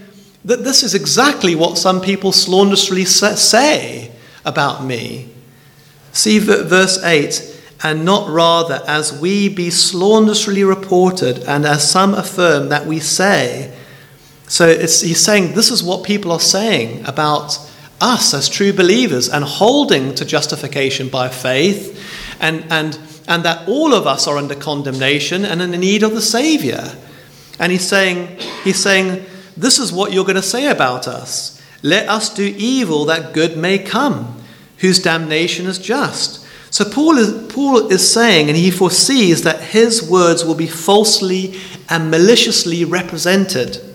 that 0.45 0.65
this 0.65 0.83
is 0.83 0.95
exactly 0.95 1.55
what 1.55 1.79
some 1.79 2.01
people 2.01 2.33
slanderously 2.33 3.05
say 3.05 4.11
about 4.45 4.85
me. 4.85 5.33
See 6.13 6.39
verse 6.39 7.03
8 7.03 7.53
and 7.83 8.05
not 8.05 8.29
rather 8.29 8.83
as 8.87 9.19
we 9.19 9.49
be 9.49 9.71
slanderously 9.71 10.63
reported, 10.63 11.41
and 11.45 11.67
as 11.67 11.89
some 11.89 12.15
affirm 12.15 12.69
that 12.69 12.87
we 12.87 13.01
say. 13.01 13.77
So 14.53 14.69
he's 14.77 15.25
saying 15.25 15.55
this 15.55 15.71
is 15.71 15.83
what 15.83 16.05
people 16.05 16.31
are 16.31 16.39
saying 16.39 17.07
about 17.07 17.59
us 18.03 18.35
as 18.35 18.51
true 18.51 18.75
believers 18.75 19.31
and 19.31 19.43
holding 19.43 20.15
to 20.17 20.27
justification 20.27 21.09
by 21.09 21.31
faith, 21.31 21.99
and, 22.39 22.63
and, 22.71 22.99
and 23.27 23.45
that 23.45 23.67
all 23.67 23.95
of 23.95 24.07
us 24.07 24.27
are 24.27 24.37
under 24.37 24.55
condemnation 24.55 25.47
and 25.47 25.63
in 25.63 25.71
need 25.81 26.03
of 26.03 26.13
the 26.13 26.21
Savior. 26.21 26.85
And 27.59 27.73
he's 27.73 27.89
saying, 27.89 28.29
he's 28.63 28.77
saying, 28.79 29.25
this 29.57 29.79
is 29.79 29.91
what 29.91 30.13
you're 30.13 30.27
going 30.27 30.37
to 30.37 30.43
say 30.43 30.69
about 30.69 31.09
us. 31.09 31.59
Let 31.83 32.11
us 32.11 32.29
do 32.29 32.55
evil 32.59 33.07
that 33.07 33.33
good 33.33 33.57
may 33.57 33.79
come, 33.79 34.43
whose 34.77 34.99
damnation 34.99 35.65
is 35.65 35.79
just. 35.79 36.47
So 36.71 36.85
Paul 36.85 37.17
is, 37.17 37.51
Paul 37.51 37.91
is 37.91 38.13
saying, 38.13 38.49
and 38.49 38.57
he 38.59 38.71
foresees 38.71 39.45
that 39.45 39.63
his 39.63 40.07
words 40.07 40.45
will 40.45 40.55
be 40.55 40.67
falsely 40.67 41.59
and 41.89 42.11
maliciously 42.11 42.85
represented 42.85 43.92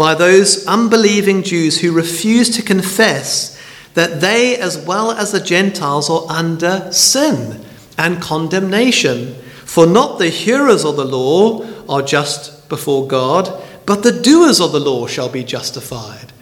by 0.00 0.14
those 0.14 0.66
unbelieving 0.66 1.42
Jews 1.42 1.82
who 1.82 1.92
refuse 1.92 2.48
to 2.56 2.62
confess 2.62 3.60
that 3.92 4.22
they, 4.22 4.56
as 4.56 4.78
well 4.78 5.10
as 5.10 5.30
the 5.30 5.40
Gentiles, 5.42 6.08
are 6.08 6.24
under 6.30 6.90
sin 6.90 7.62
and 7.98 8.22
condemnation. 8.22 9.34
For 9.66 9.86
not 9.86 10.18
the 10.18 10.30
hearers 10.30 10.86
of 10.86 10.96
the 10.96 11.04
law 11.04 11.66
are 11.86 12.00
just 12.00 12.66
before 12.70 13.06
God, 13.06 13.62
but 13.84 14.02
the 14.02 14.22
doers 14.22 14.58
of 14.58 14.72
the 14.72 14.80
law 14.80 15.06
shall 15.06 15.28
be 15.28 15.44
justified. 15.44 16.32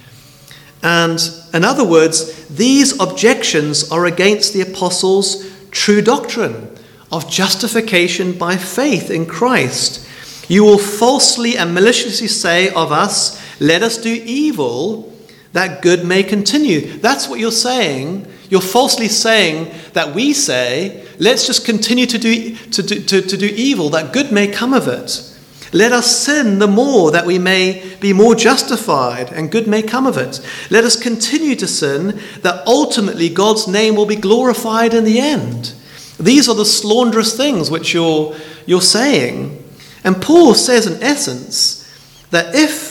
And 0.81 1.19
in 1.53 1.65
other 1.65 1.83
words, 1.83 2.47
these 2.47 3.01
objections 3.01 3.91
are 3.91 4.07
against 4.07 4.53
the 4.53 4.61
apostles' 4.61 5.51
true 5.73 6.01
doctrine 6.01 6.79
of 7.11 7.29
justification 7.29 8.39
by 8.39 8.57
faith 8.57 9.11
in 9.11 9.27
Christ. 9.27 10.09
You 10.49 10.63
will 10.63 10.79
falsely 10.79 11.59
and 11.59 11.75
maliciously 11.75 12.29
say 12.29 12.71
of 12.71 12.93
us, 12.93 13.38
Let 13.61 13.83
us 13.83 13.99
do 13.99 14.23
evil 14.25 15.13
that 15.53 15.83
good 15.83 16.05
may 16.05 16.23
continue. 16.23 16.99
That's 16.99 17.29
what 17.29 17.41
you're 17.41 17.51
saying. 17.51 18.27
You're 18.51 18.61
falsely 18.61 19.09
saying 19.09 19.73
that 19.93 20.15
we 20.15 20.33
say, 20.33 21.05
Let's 21.19 21.47
just 21.47 21.65
continue 21.65 22.07
to 22.07 22.19
do, 22.19 22.55
to, 22.55 22.83
to, 22.83 23.01
to, 23.01 23.21
to 23.23 23.37
do 23.37 23.47
evil 23.47 23.91
that 23.91 24.13
good 24.13 24.31
may 24.31 24.47
come 24.47 24.73
of 24.73 24.87
it. 24.87 25.25
Let 25.73 25.93
us 25.93 26.25
sin 26.25 26.61
the 26.61 26.69
more 26.69 27.11
that 27.11 27.27
we 27.27 27.39
may 27.39 27.97
be 28.01 28.13
more 28.13 28.35
justified 28.35 29.33
and 29.33 29.51
good 29.51 29.67
may 29.67 29.83
come 29.83 30.07
of 30.07 30.17
it. 30.17 30.41
Let 30.71 30.85
us 30.85 31.01
continue 31.01 31.57
to 31.57 31.67
sin 31.67 32.21
that 32.43 32.67
ultimately 32.67 33.29
God's 33.29 33.69
name 33.69 33.97
will 33.97 34.07
be 34.07 34.17
glorified 34.17 34.95
in 34.95 35.05
the 35.05 35.19
end. 35.19 35.75
These 36.19 36.49
are 36.49 36.55
the 36.55 36.65
slanderous 36.65 37.37
things 37.37 37.71
which 37.71 37.93
you're, 37.93 38.35
you're 38.65 38.81
saying. 38.81 39.63
And 40.05 40.23
Paul 40.23 40.55
says, 40.55 40.87
in 40.87 41.03
essence, 41.03 41.85
that 42.31 42.55
if 42.55 42.88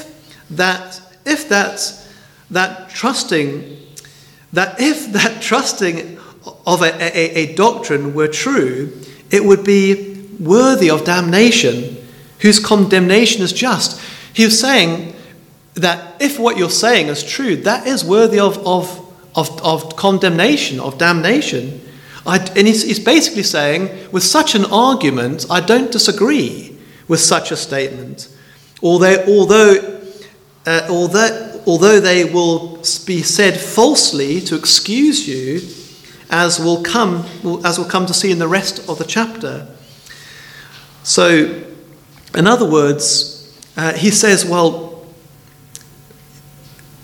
that, 0.52 1.02
if 1.26 1.50
that, 1.50 2.08
that 2.52 2.90
trusting, 2.90 3.78
that 4.54 4.80
if 4.80 5.12
that 5.14 5.42
trusting 5.42 6.18
of 6.66 6.82
a, 6.82 6.94
a, 7.02 7.52
a 7.52 7.56
doctrine 7.56 8.14
were 8.14 8.28
true, 8.28 8.98
it 9.30 9.44
would 9.44 9.64
be 9.64 10.28
worthy 10.40 10.90
of 10.90 11.04
damnation 11.04 11.98
whose 12.40 12.60
condemnation 12.60 13.42
is 13.42 13.52
just. 13.52 14.00
He 14.34 14.46
was 14.46 14.60
saying 14.60 15.16
that 15.74 16.22
if 16.22 16.40
what 16.40 16.58
you're 16.58 16.70
saying 16.70 17.08
is 17.08 17.24
true, 17.24 17.56
that 17.58 17.88
is 17.88 18.04
worthy 18.04 18.40
of, 18.40 18.58
of, 18.66 18.88
of, 19.36 19.62
of 19.64 19.96
condemnation, 19.96 20.80
of 20.80 20.98
damnation. 20.98 21.82
I, 22.26 22.38
and 22.38 22.68
he's, 22.68 22.84
he's 22.84 23.00
basically 23.00 23.44
saying, 23.44 24.12
with 24.12 24.24
such 24.24 24.56
an 24.56 24.66
argument, 24.66 25.46
I 25.50 25.62
don't 25.62 25.92
disagree 25.92 26.78
with 27.08 27.20
such 27.20 27.52
a 27.52 27.56
statement. 27.56 28.28
Although, 28.84 29.24
although, 29.28 29.97
uh, 30.68 30.86
although, 30.90 31.62
although 31.66 32.00
they 32.02 32.26
will 32.26 32.76
be 33.06 33.24
said 33.24 33.58
falsely 33.58 34.42
to 34.42 34.56
excuse 34.56 35.26
you, 35.28 35.62
as 36.30 36.60
we'll 36.60 36.84
come, 36.84 37.26
as 37.64 37.80
we'll 37.80 37.88
come 37.88 38.06
to 38.06 38.14
see 38.14 38.32
in 38.32 38.38
the 38.38 38.48
rest 38.48 38.88
of 38.90 38.98
the 38.98 39.06
chapter. 39.06 39.66
So, 41.04 41.64
in 42.36 42.48
other 42.48 42.70
words, 42.70 43.58
uh, 43.78 43.94
he 43.94 44.12
says, 44.12 44.46
well, 44.46 45.06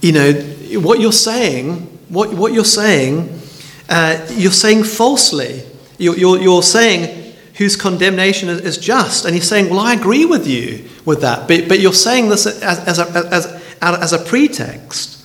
you 0.02 0.12
know, 0.12 0.34
what 0.82 1.00
you're 1.00 1.14
saying, 1.14 1.84
what, 2.10 2.34
what 2.34 2.52
you're 2.52 2.66
saying, 2.66 3.40
uh, 3.88 4.28
you're 4.32 4.52
saying 4.52 4.84
falsely. 4.84 5.64
You're, 5.98 6.18
you're, 6.18 6.42
you're, 6.42 6.64
saying 6.64 7.23
whose 7.56 7.76
condemnation 7.76 8.50
is 8.50 8.78
just. 8.78 9.26
And 9.26 9.36
he's 9.36 9.48
saying, 9.48 9.70
well, 9.70 9.80
I 9.80 9.94
agree 9.94 10.26
with 10.26 10.48
you 10.48 10.90
with 11.06 11.22
that, 11.22 11.48
but, 11.48 11.68
but 11.68 11.80
you're 11.80 11.94
saying 11.94 12.30
this 12.30 12.46
as, 12.46 12.80
as, 12.80 13.00
a, 13.00 13.30
as, 13.32 13.64
as 13.82 14.14
a 14.14 14.20
pretext. 14.20 15.24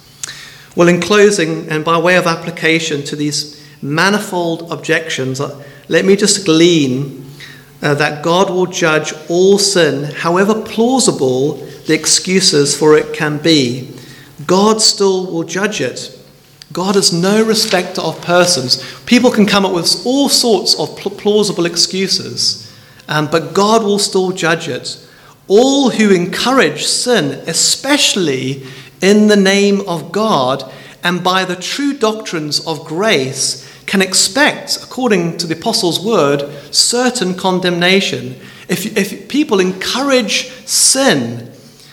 Well, 0.77 0.89
in 0.89 1.01
closing, 1.01 1.69
and 1.71 1.85
by 1.85 1.99
way 1.99 2.17
of 2.17 2.27
application 2.27 3.03
to 3.05 3.17
these 3.17 3.67
manifold 3.83 4.71
objections, 4.71 5.41
uh, 5.41 5.65
let 5.89 6.05
me 6.05 6.17
just 6.17 6.45
glean 6.45 7.25
uh, 7.83 7.95
that 7.95 8.23
God 8.23 8.51
will 8.51 8.67
judge 8.67 9.13
all 9.29 9.59
sin, 9.59 10.05
however 10.05 10.63
plausible 10.63 11.55
the 11.87 11.95
excuses 11.95 12.77
for 12.77 12.97
it 12.97 13.15
can 13.15 13.39
be. 13.39 13.95
God 14.47 14.81
still 14.81 15.33
will 15.33 15.45
judge 15.45 15.81
it. 15.81 16.18
God 16.79 16.95
is 16.95 17.13
no 17.13 17.45
respecter 17.45 18.01
of 18.01 18.23
persons. 18.23 18.81
People 19.05 19.33
can 19.33 19.47
come 19.47 19.67
up 19.67 19.73
with 19.73 20.07
all 20.07 20.29
sorts 20.29 20.79
of 20.79 20.97
plausible 20.97 21.67
excuses, 21.67 22.73
um, 23.09 23.27
but 23.29 23.53
God 23.53 23.83
will 23.83 23.99
still 23.99 24.31
judge 24.31 24.69
it. 24.69 25.05
All 25.49 25.91
who 25.91 26.15
encourage 26.15 26.85
sin, 26.85 27.43
especially 27.49 28.63
in 29.03 29.27
the 29.27 29.35
name 29.35 29.81
of 29.89 30.13
God 30.13 30.73
and 31.03 31.25
by 31.25 31.45
the 31.45 31.57
true 31.57 31.95
doctrines 31.95 32.65
of 32.65 32.85
grace, 32.85 33.69
can 33.87 34.01
expect, 34.01 34.77
according 34.81 35.37
to 35.39 35.49
the 35.49 35.57
Apostles' 35.57 35.99
word, 35.99 36.49
certain 36.73 37.35
condemnation. 37.35 38.39
If, 38.69 38.97
if 38.97 39.29
people 39.29 39.59
encourage 39.59 40.49
sin 40.65 41.51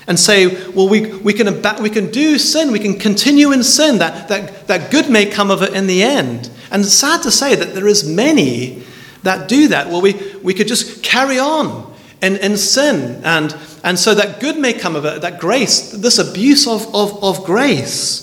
and 0.08 0.20
say, 0.20 0.48
well, 0.72 0.88
we, 0.88 1.14
we, 1.18 1.34
can, 1.34 1.62
we 1.82 1.90
can 1.90 2.12
do 2.12 2.38
sin, 2.38 2.72
we 2.72 2.80
can 2.80 2.98
continue 3.00 3.52
in 3.52 3.64
sin, 3.64 3.98
that, 3.98 4.28
that, 4.28 4.68
that 4.68 4.92
good 4.92 5.10
may 5.10 5.26
come 5.26 5.50
of 5.50 5.64
it 5.64 5.74
in 5.74 5.88
the 5.88 6.04
end. 6.04 6.50
And 6.72 6.84
it's 6.84 6.94
sad 6.94 7.24
to 7.24 7.32
say 7.32 7.56
that 7.56 7.74
there 7.74 7.88
is 7.88 8.08
many 8.08 8.84
that 9.24 9.48
do 9.48 9.68
that. 9.70 9.88
Well, 9.88 10.02
we, 10.02 10.14
we 10.44 10.54
could 10.54 10.68
just 10.68 11.04
carry 11.04 11.40
on 11.40 11.94
in, 12.22 12.38
in 12.38 12.58
sin, 12.58 13.22
and, 13.24 13.56
and 13.84 13.98
so 13.98 14.14
that 14.16 14.40
good 14.40 14.58
may 14.58 14.74
come 14.74 14.96
of 14.96 15.06
it, 15.06 15.22
that 15.22 15.40
grace, 15.40 15.92
this 15.92 16.20
abuse 16.20 16.68
of, 16.68 16.94
of, 16.94 17.24
of 17.24 17.44
grace. 17.44 18.22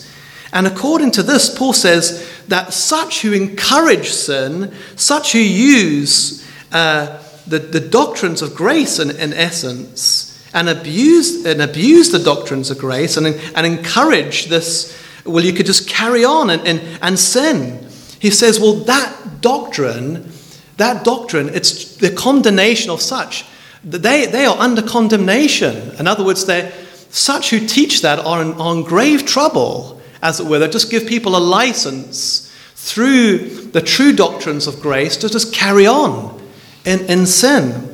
And 0.53 0.67
according 0.67 1.13
to 1.13 1.23
this, 1.23 1.57
Paul 1.57 1.73
says 1.73 2.29
that 2.49 2.73
such 2.73 3.23
who 3.23 3.33
encourage 3.33 4.11
sin, 4.11 4.73
such 4.97 5.33
who 5.33 5.39
use 5.39 6.47
uh, 6.71 7.23
the, 7.47 7.59
the 7.59 7.81
doctrines 7.81 8.43
of 8.43 8.55
grace 8.55 8.99
in, 8.99 9.11
in 9.11 9.33
essence, 9.33 10.32
and 10.55 10.69
abuse, 10.69 11.45
and 11.45 11.63
abuse 11.63 12.11
the 12.11 12.19
doctrines 12.19 12.71
of 12.71 12.79
grace 12.79 13.17
and, 13.17 13.27
and 13.27 13.67
encourage 13.67 14.47
this, 14.47 14.99
well, 15.25 15.45
you 15.45 15.53
could 15.53 15.67
just 15.67 15.89
carry 15.89 16.25
on 16.25 16.51
and, 16.51 16.67
and, 16.67 16.81
and 17.01 17.19
sin. 17.19 17.87
He 18.19 18.31
says, 18.31 18.61
well, 18.61 18.75
that 18.75 19.41
doctrine, 19.41 20.31
that 20.77 21.05
doctrine, 21.05 21.49
it's 21.49 21.97
the 21.97 22.11
condemnation 22.11 22.91
of 22.91 23.01
such. 23.01 23.45
They, 23.85 24.27
they 24.27 24.47
are 24.47 24.57
under 24.59 24.83
condemnation. 24.83 25.93
In 25.99 26.07
other 26.07 26.25
words, 26.25 26.47
they 26.47 26.73
such 27.11 27.51
who 27.51 27.67
teach 27.67 28.03
that 28.03 28.19
are 28.21 28.41
in, 28.41 28.53
are 28.55 28.75
in 28.75 28.83
grave 28.85 29.27
trouble 29.27 30.01
as 30.23 30.41
it 30.41 30.47
were. 30.47 30.59
They 30.59 30.69
just 30.69 30.91
give 30.91 31.07
people 31.07 31.37
a 31.37 31.39
license 31.39 32.51
through 32.75 33.39
the 33.73 33.81
true 33.81 34.13
doctrines 34.13 34.67
of 34.67 34.81
grace 34.81 35.17
to 35.19 35.29
just 35.29 35.53
carry 35.53 35.87
on 35.87 36.41
in, 36.85 37.01
in 37.11 37.27
sin. 37.27 37.92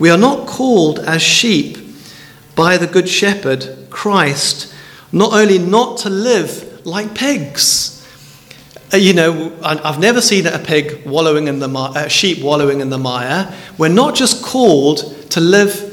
We 0.00 0.08
are 0.08 0.16
not 0.16 0.46
called 0.46 0.98
as 1.00 1.20
sheep 1.20 1.76
by 2.56 2.78
the 2.78 2.86
Good 2.86 3.06
Shepherd, 3.06 3.88
Christ, 3.90 4.74
not 5.12 5.34
only 5.34 5.58
not 5.58 5.98
to 5.98 6.08
live 6.08 6.86
like 6.86 7.14
pigs. 7.14 8.02
Uh, 8.94 8.96
you 8.96 9.12
know, 9.12 9.54
I've 9.62 9.98
never 9.98 10.22
seen 10.22 10.46
a 10.46 10.58
pig 10.58 11.04
wallowing 11.04 11.48
in 11.48 11.58
the 11.58 11.68
mire, 11.68 12.06
a 12.06 12.08
sheep 12.08 12.42
wallowing 12.42 12.80
in 12.80 12.88
the 12.88 12.96
mire. 12.96 13.54
We're 13.76 13.88
not 13.88 14.14
just 14.14 14.42
called 14.42 15.30
to 15.32 15.40
live 15.40 15.86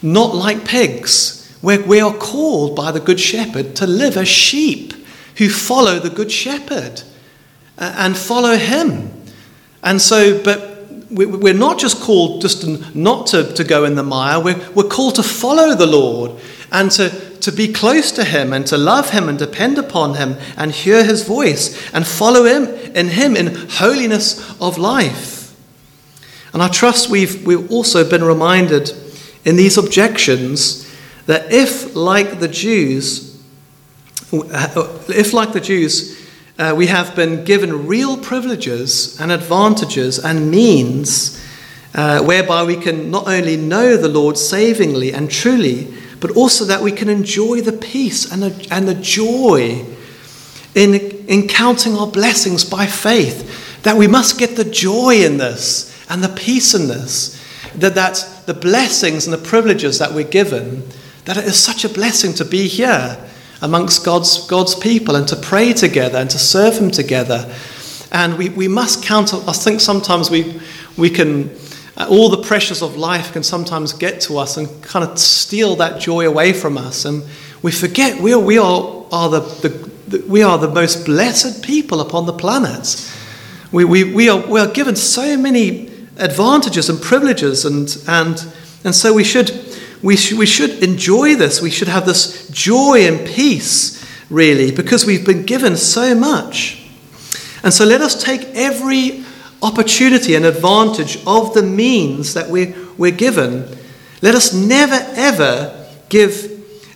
not 0.00 0.34
like 0.34 0.64
pigs. 0.64 1.54
we're, 1.60 1.82
we 1.82 2.00
are 2.00 2.14
called 2.14 2.74
by 2.74 2.90
the 2.90 3.00
Good 3.00 3.20
Shepherd 3.20 3.76
to 3.76 3.86
live 3.86 4.16
as 4.16 4.28
sheep 4.28 4.94
who 5.36 5.50
follow 5.50 5.98
the 5.98 6.08
Good 6.08 6.32
Shepherd 6.32 7.02
uh, 7.76 7.94
and 7.98 8.16
follow 8.16 8.56
him. 8.56 9.12
And 9.82 10.00
so, 10.00 10.42
but 10.42 10.71
we're 11.12 11.54
not 11.54 11.78
just 11.78 12.00
called 12.00 12.40
just 12.40 12.66
not 12.94 13.26
to, 13.28 13.52
to 13.52 13.64
go 13.64 13.84
in 13.84 13.94
the 13.94 14.02
mire, 14.02 14.40
we're, 14.40 14.60
we're 14.74 14.88
called 14.88 15.16
to 15.16 15.22
follow 15.22 15.74
the 15.74 15.86
Lord 15.86 16.40
and 16.70 16.90
to, 16.92 17.10
to 17.40 17.52
be 17.52 17.72
close 17.72 18.12
to 18.12 18.24
Him 18.24 18.52
and 18.52 18.66
to 18.68 18.78
love 18.78 19.10
Him 19.10 19.28
and 19.28 19.38
depend 19.38 19.78
upon 19.78 20.14
Him 20.14 20.36
and 20.56 20.72
hear 20.72 21.04
His 21.04 21.24
voice 21.24 21.92
and 21.92 22.06
follow 22.06 22.44
Him 22.44 22.66
in 22.94 23.08
Him 23.08 23.36
in 23.36 23.54
holiness 23.70 24.58
of 24.60 24.78
life. 24.78 25.54
And 26.52 26.62
I 26.62 26.68
trust 26.68 27.10
we've, 27.10 27.46
we've 27.46 27.70
also 27.70 28.08
been 28.08 28.24
reminded 28.24 28.92
in 29.44 29.56
these 29.56 29.76
objections 29.76 30.88
that 31.26 31.52
if, 31.52 31.94
like 31.94 32.40
the 32.40 32.48
Jews, 32.48 33.42
if, 34.32 35.32
like 35.32 35.52
the 35.52 35.60
Jews, 35.60 36.21
uh, 36.62 36.72
we 36.72 36.86
have 36.86 37.16
been 37.16 37.44
given 37.44 37.88
real 37.88 38.16
privileges 38.16 39.20
and 39.20 39.32
advantages 39.32 40.20
and 40.20 40.48
means 40.48 41.44
uh, 41.96 42.22
whereby 42.22 42.62
we 42.62 42.76
can 42.76 43.10
not 43.10 43.26
only 43.26 43.56
know 43.56 43.96
the 43.96 44.08
Lord 44.08 44.38
savingly 44.38 45.12
and 45.12 45.28
truly, 45.28 45.92
but 46.20 46.36
also 46.36 46.64
that 46.66 46.80
we 46.80 46.92
can 46.92 47.08
enjoy 47.08 47.62
the 47.62 47.72
peace 47.72 48.30
and 48.30 48.44
the, 48.44 48.68
and 48.70 48.86
the 48.86 48.94
joy 48.94 49.84
in, 50.76 50.94
in 51.26 51.48
counting 51.48 51.96
our 51.96 52.06
blessings 52.06 52.64
by 52.64 52.86
faith. 52.86 53.82
That 53.82 53.96
we 53.96 54.06
must 54.06 54.38
get 54.38 54.54
the 54.54 54.64
joy 54.64 55.24
in 55.24 55.38
this 55.38 55.92
and 56.08 56.22
the 56.22 56.28
peace 56.28 56.74
in 56.74 56.86
this. 56.86 57.42
That 57.74 57.96
that's 57.96 58.44
the 58.44 58.54
blessings 58.54 59.26
and 59.26 59.34
the 59.34 59.48
privileges 59.48 59.98
that 59.98 60.12
we're 60.12 60.22
given, 60.22 60.84
that 61.24 61.36
it 61.36 61.44
is 61.44 61.58
such 61.58 61.84
a 61.84 61.88
blessing 61.88 62.34
to 62.34 62.44
be 62.44 62.68
here 62.68 63.18
amongst 63.62 64.04
God's, 64.04 64.46
God's 64.46 64.74
people 64.74 65.16
and 65.16 65.26
to 65.28 65.36
pray 65.36 65.72
together 65.72 66.18
and 66.18 66.28
to 66.30 66.38
serve 66.38 66.76
Him 66.76 66.90
together. 66.90 67.50
And 68.10 68.36
we, 68.36 68.50
we 68.50 68.68
must 68.68 69.02
count, 69.02 69.32
I 69.32 69.52
think 69.52 69.80
sometimes 69.80 70.30
we, 70.30 70.60
we 70.98 71.08
can, 71.08 71.48
uh, 71.96 72.06
all 72.10 72.28
the 72.28 72.42
pressures 72.42 72.82
of 72.82 72.96
life 72.96 73.32
can 73.32 73.42
sometimes 73.42 73.92
get 73.92 74.20
to 74.22 74.36
us 74.36 74.56
and 74.56 74.82
kind 74.82 75.08
of 75.08 75.18
steal 75.18 75.76
that 75.76 76.00
joy 76.00 76.26
away 76.26 76.52
from 76.52 76.76
us. 76.76 77.04
And 77.04 77.22
we 77.62 77.70
forget 77.70 78.20
we 78.20 78.34
are, 78.34 78.40
we 78.40 78.58
are, 78.58 79.06
are 79.12 79.30
the, 79.30 79.40
the, 79.40 79.68
the 80.08 80.26
we 80.26 80.42
are 80.42 80.58
the 80.58 80.68
most 80.68 81.06
blessed 81.06 81.64
people 81.64 82.00
upon 82.00 82.26
the 82.26 82.32
planet. 82.32 83.10
We, 83.70 83.84
we, 83.84 84.04
we, 84.04 84.28
are, 84.28 84.46
we 84.46 84.60
are 84.60 84.70
given 84.70 84.96
so 84.96 85.38
many 85.38 85.88
advantages 86.18 86.90
and 86.90 87.00
privileges, 87.00 87.64
and, 87.64 87.96
and, 88.06 88.46
and 88.84 88.94
so 88.94 89.14
we 89.14 89.24
should 89.24 89.48
we, 90.02 90.16
sh- 90.16 90.32
we 90.32 90.46
should 90.46 90.82
enjoy 90.82 91.36
this. 91.36 91.62
We 91.62 91.70
should 91.70 91.88
have 91.88 92.06
this 92.06 92.48
joy 92.48 93.06
and 93.06 93.26
peace, 93.26 94.04
really, 94.30 94.70
because 94.72 95.06
we've 95.06 95.24
been 95.24 95.44
given 95.44 95.76
so 95.76 96.14
much. 96.14 96.78
And 97.62 97.72
so 97.72 97.84
let 97.84 98.00
us 98.00 98.20
take 98.22 98.42
every 98.54 99.24
opportunity 99.62 100.34
and 100.34 100.44
advantage 100.44 101.18
of 101.26 101.54
the 101.54 101.62
means 101.62 102.34
that 102.34 102.50
we're, 102.50 102.74
we're 102.98 103.12
given. 103.12 103.68
Let 104.20 104.34
us 104.34 104.52
never, 104.52 104.98
ever 105.14 105.86
give, 106.08 106.50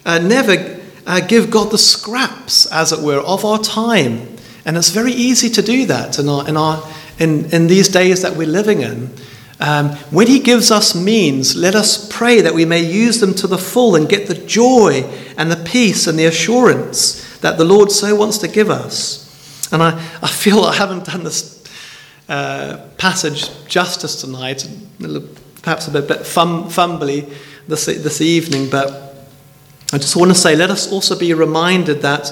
uh, 0.04 0.18
never 0.18 0.80
uh, 1.06 1.20
give 1.20 1.50
God 1.50 1.70
the 1.70 1.78
scraps, 1.78 2.66
as 2.72 2.92
it 2.92 3.00
were, 3.00 3.20
of 3.20 3.44
our 3.44 3.58
time. 3.58 4.36
And 4.64 4.76
it's 4.76 4.90
very 4.90 5.12
easy 5.12 5.48
to 5.50 5.62
do 5.62 5.86
that 5.86 6.18
in, 6.18 6.28
our, 6.28 6.48
in, 6.48 6.56
our, 6.56 6.82
in, 7.20 7.44
in 7.54 7.68
these 7.68 7.88
days 7.88 8.22
that 8.22 8.34
we're 8.34 8.48
living 8.48 8.80
in. 8.80 9.12
Um, 9.58 9.90
when 10.10 10.26
He 10.26 10.38
gives 10.38 10.70
us 10.70 10.94
means, 10.94 11.56
let 11.56 11.74
us 11.74 12.08
pray 12.12 12.40
that 12.40 12.54
we 12.54 12.64
may 12.64 12.80
use 12.80 13.20
them 13.20 13.34
to 13.34 13.46
the 13.46 13.58
full 13.58 13.96
and 13.96 14.08
get 14.08 14.28
the 14.28 14.34
joy 14.34 15.02
and 15.36 15.50
the 15.50 15.56
peace 15.56 16.06
and 16.06 16.18
the 16.18 16.26
assurance 16.26 17.38
that 17.38 17.58
the 17.58 17.64
Lord 17.64 17.90
so 17.90 18.14
wants 18.14 18.38
to 18.38 18.48
give 18.48 18.70
us. 18.70 19.22
And 19.72 19.82
I, 19.82 19.98
I 20.22 20.28
feel 20.28 20.60
I 20.60 20.74
haven't 20.74 21.06
done 21.06 21.24
this 21.24 21.64
uh, 22.28 22.86
passage 22.98 23.50
justice 23.66 24.20
tonight, 24.20 24.68
perhaps 25.62 25.88
a 25.88 25.90
bit, 25.90 26.08
bit 26.08 26.26
fum, 26.26 26.64
fumbly 26.64 27.32
this, 27.68 27.86
this 27.86 28.20
evening, 28.20 28.68
but 28.70 29.28
I 29.92 29.98
just 29.98 30.16
want 30.16 30.30
to 30.30 30.34
say 30.34 30.56
let 30.56 30.70
us 30.70 30.90
also 30.90 31.18
be 31.18 31.32
reminded 31.34 32.02
that 32.02 32.28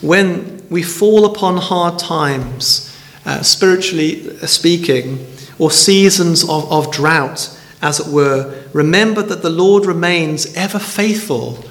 when 0.00 0.66
we 0.70 0.82
fall 0.82 1.26
upon 1.26 1.56
hard 1.56 1.98
times, 1.98 2.94
uh, 3.26 3.42
spiritually 3.42 4.36
speaking, 4.46 5.26
or 5.58 5.70
seasons 5.70 6.42
of, 6.48 6.70
of 6.70 6.90
drought, 6.90 7.50
as 7.82 8.00
it 8.00 8.06
were, 8.06 8.64
remember 8.72 9.22
that 9.22 9.42
the 9.42 9.50
Lord 9.50 9.86
remains 9.86 10.54
ever 10.54 10.78
faithful 10.78 11.64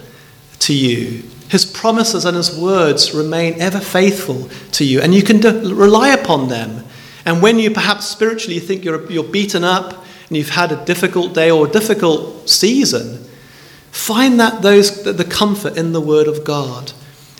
to 0.60 0.74
you. 0.74 1.24
His 1.50 1.65
promises 1.65 2.26
and 2.26 2.38
his 2.38 2.58
words 2.58 3.13
remain 3.13 3.60
ever 3.60 3.80
faithful 3.80 4.50
to 4.74 4.86
you, 4.86 5.02
and 5.02 5.13
you 5.13 5.24
can 5.24 5.39
de- 5.39 5.74
rely 5.74 6.10
upon 6.10 6.48
them. 6.48 6.84
And 7.26 7.41
when 7.41 7.60
you 7.60 7.72
perhaps 7.72 8.08
spiritually 8.08 8.60
think 8.60 8.84
you're, 8.84 9.10
you're 9.12 9.24
beaten 9.24 9.63
up 9.63 10.06
and 10.28 10.38
you've 10.38 10.50
had 10.50 10.72
a 10.72 10.86
difficult 10.86 11.34
day 11.34 11.52
or 11.52 11.67
a 11.67 11.69
difficult 11.69 12.50
season, 12.50 13.24
find 13.91 14.39
that 14.39 14.62
those, 14.62 15.04
the 15.04 15.24
comfort 15.24 15.78
in 15.78 15.93
the 15.93 16.02
Word 16.02 16.28
of 16.28 16.43
God 16.43 16.91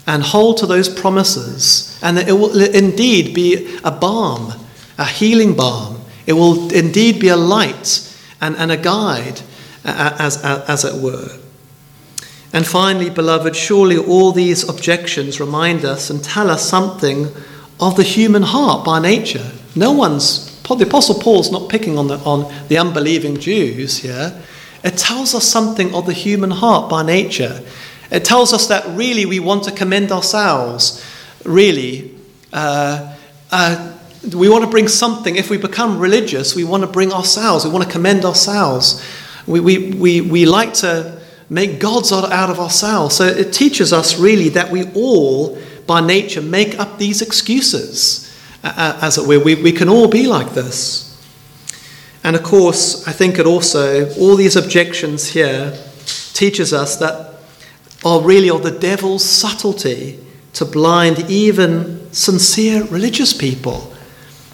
and 0.06 0.22
hold 0.22 0.58
to 0.58 0.66
those 0.66 0.90
promises, 0.90 1.98
and 2.04 2.18
it 2.18 2.34
will 2.34 2.60
indeed 2.60 3.34
be 3.34 3.78
a 3.84 3.92
balm, 3.92 4.54
a 4.98 5.06
healing 5.06 5.56
balm 5.56 5.93
it 6.26 6.34
will 6.34 6.72
indeed 6.74 7.20
be 7.20 7.30
a 7.30 7.36
light 7.36 8.16
and, 8.42 8.56
and 8.58 8.72
a 8.72 8.78
guide, 8.78 9.42
as, 9.84 10.44
as, 10.44 10.86
it 10.86 11.02
were. 11.02 11.38
And 12.54 12.66
finally, 12.66 13.10
beloved, 13.10 13.56
surely 13.56 13.98
all 13.98 14.32
these 14.32 14.68
objections 14.68 15.40
remind 15.40 15.84
us 15.84 16.10
and 16.10 16.24
tell 16.24 16.50
us 16.50 16.68
something 16.68 17.28
of 17.80 17.98
the 17.98 18.04
human 18.04 18.44
heart 18.44 18.86
by 18.86 19.00
nature. 19.00 19.52
No 19.76 19.92
one's, 19.92 20.62
the 20.62 20.86
Apostle 20.86 21.20
Paul's 21.20 21.52
not 21.52 21.70
picking 21.70 21.98
on 21.98 22.08
the, 22.08 22.18
on 22.20 22.54
the 22.68 22.78
unbelieving 22.78 23.40
Jews 23.40 23.98
here. 23.98 24.40
It 24.84 24.98
tells 24.98 25.34
us 25.34 25.46
something 25.46 25.94
of 25.96 26.06
the 26.06 26.14
human 26.14 26.52
heart 26.52 26.90
by 26.90 27.04
nature. 27.04 27.62
It 28.12 28.24
tells 28.24 28.54
us 28.54 28.68
that 28.68 28.86
really 28.96 29.26
we 29.26 29.40
want 29.40 29.64
to 29.64 29.72
commend 29.72 30.12
ourselves, 30.12 31.04
really, 31.44 32.16
uh, 32.52 33.16
uh, 33.52 33.94
we 34.32 34.48
want 34.48 34.64
to 34.64 34.70
bring 34.70 34.88
something. 34.88 35.36
If 35.36 35.50
we 35.50 35.58
become 35.58 36.00
religious, 36.00 36.56
we 36.56 36.64
want 36.64 36.84
to 36.84 36.88
bring 36.88 37.12
ourselves. 37.12 37.66
We 37.66 37.72
want 37.72 37.86
to 37.86 37.92
commend 37.92 38.24
ourselves. 38.24 39.04
We, 39.46 39.60
we, 39.60 39.92
we, 39.92 40.22
we 40.22 40.46
like 40.46 40.74
to 40.76 41.22
make 41.50 41.80
gods 41.80 42.12
out 42.12 42.50
of 42.50 42.60
ourselves. 42.60 43.16
So 43.16 43.26
it 43.26 43.52
teaches 43.52 43.92
us 43.92 44.18
really 44.18 44.50
that 44.50 44.72
we 44.72 44.92
all, 44.94 45.58
by 45.86 46.00
nature, 46.00 46.42
make 46.42 46.80
up 46.80 46.98
these 46.98 47.22
excuses, 47.22 48.34
uh, 48.64 48.74
uh, 48.76 49.00
as 49.02 49.18
it 49.18 49.28
were. 49.28 49.44
We, 49.44 49.56
we 49.56 49.72
can 49.72 49.90
all 49.90 50.08
be 50.08 50.26
like 50.26 50.54
this. 50.54 51.10
And 52.24 52.38
of 52.38 52.44
course, 52.44 53.06
I 53.06 53.12
think 53.12 53.38
it 53.38 53.46
also, 53.46 54.10
all 54.16 54.38
these 54.38 54.56
objections 54.56 55.28
here 55.28 55.78
teaches 56.34 56.72
us 56.72 56.96
that 56.98 57.36
are 58.06 58.22
really 58.22 58.50
of 58.50 58.64
the 58.64 58.72
devil's 58.72 59.24
subtlety 59.24 60.20
to 60.54 60.66
blind 60.66 61.30
even 61.30 62.12
sincere 62.14 62.84
religious 62.86 63.34
people. 63.34 63.93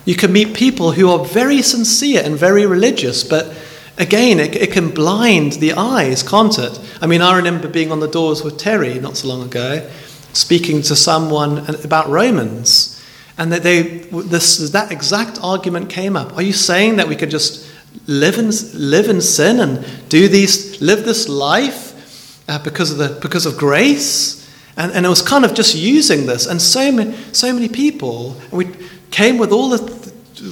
You 0.10 0.15
can 0.15 0.34
meet 0.34 0.56
people 0.56 0.93
who 0.93 1.08
are 1.12 1.24
very 1.24 1.62
sincere 1.62 2.24
and 2.26 2.36
very 2.36 2.65
religious, 2.65 3.24
but 3.24 3.56
again, 4.00 4.39
it, 4.39 4.56
it, 4.56 4.72
can 4.72 4.89
blind 4.89 5.54
the 5.62 5.74
eyes, 5.74 6.24
can't 6.24 6.58
it? 6.58 6.80
I 7.00 7.06
mean, 7.06 7.22
I 7.22 7.38
remember 7.38 7.67
being 7.67 7.91
on 7.91 8.00
the 8.00 8.08
doors 8.08 8.43
with 8.43 8.58
Terry 8.58 9.00
not 9.00 9.17
so 9.17 9.28
long 9.28 9.43
ago, 9.43 9.88
speaking 10.34 10.82
to 10.82 10.95
someone 10.95 11.60
about 11.86 12.10
Romans, 12.10 13.00
and 13.38 13.52
that 13.52 13.62
they 13.62 14.00
this 14.10 14.72
that 14.72 14.91
exact 14.91 15.38
argument 15.43 15.91
came 15.91 16.15
up. 16.15 16.36
Are 16.36 16.41
you 16.41 16.54
saying 16.54 16.95
that 16.95 17.08
we 17.08 17.15
could 17.15 17.30
just 17.30 17.69
live 18.08 18.39
in 18.39 18.50
live 18.74 19.10
in 19.10 19.22
sin 19.22 19.60
and 19.60 19.86
do 20.10 20.28
these 20.28 20.82
live 20.82 21.06
this 21.06 21.30
life 21.30 22.50
uh, 22.50 22.58
because 22.63 22.91
of 22.91 22.98
the 22.98 23.19
because 23.22 23.45
of 23.45 23.60
grace? 23.60 24.38
And, 24.76 24.93
and 24.93 25.06
it 25.06 25.10
was 25.10 25.22
kind 25.22 25.43
of 25.43 25.54
just 25.54 25.76
using 25.76 26.26
this, 26.26 26.48
and 26.48 26.60
so 26.60 26.91
many 26.91 27.15
so 27.32 27.54
many 27.54 27.69
people, 27.69 28.36
and 28.50 28.54
we 28.54 28.65
came 29.12 29.38
with 29.38 29.52
all 29.52 29.69
the 29.69 30.10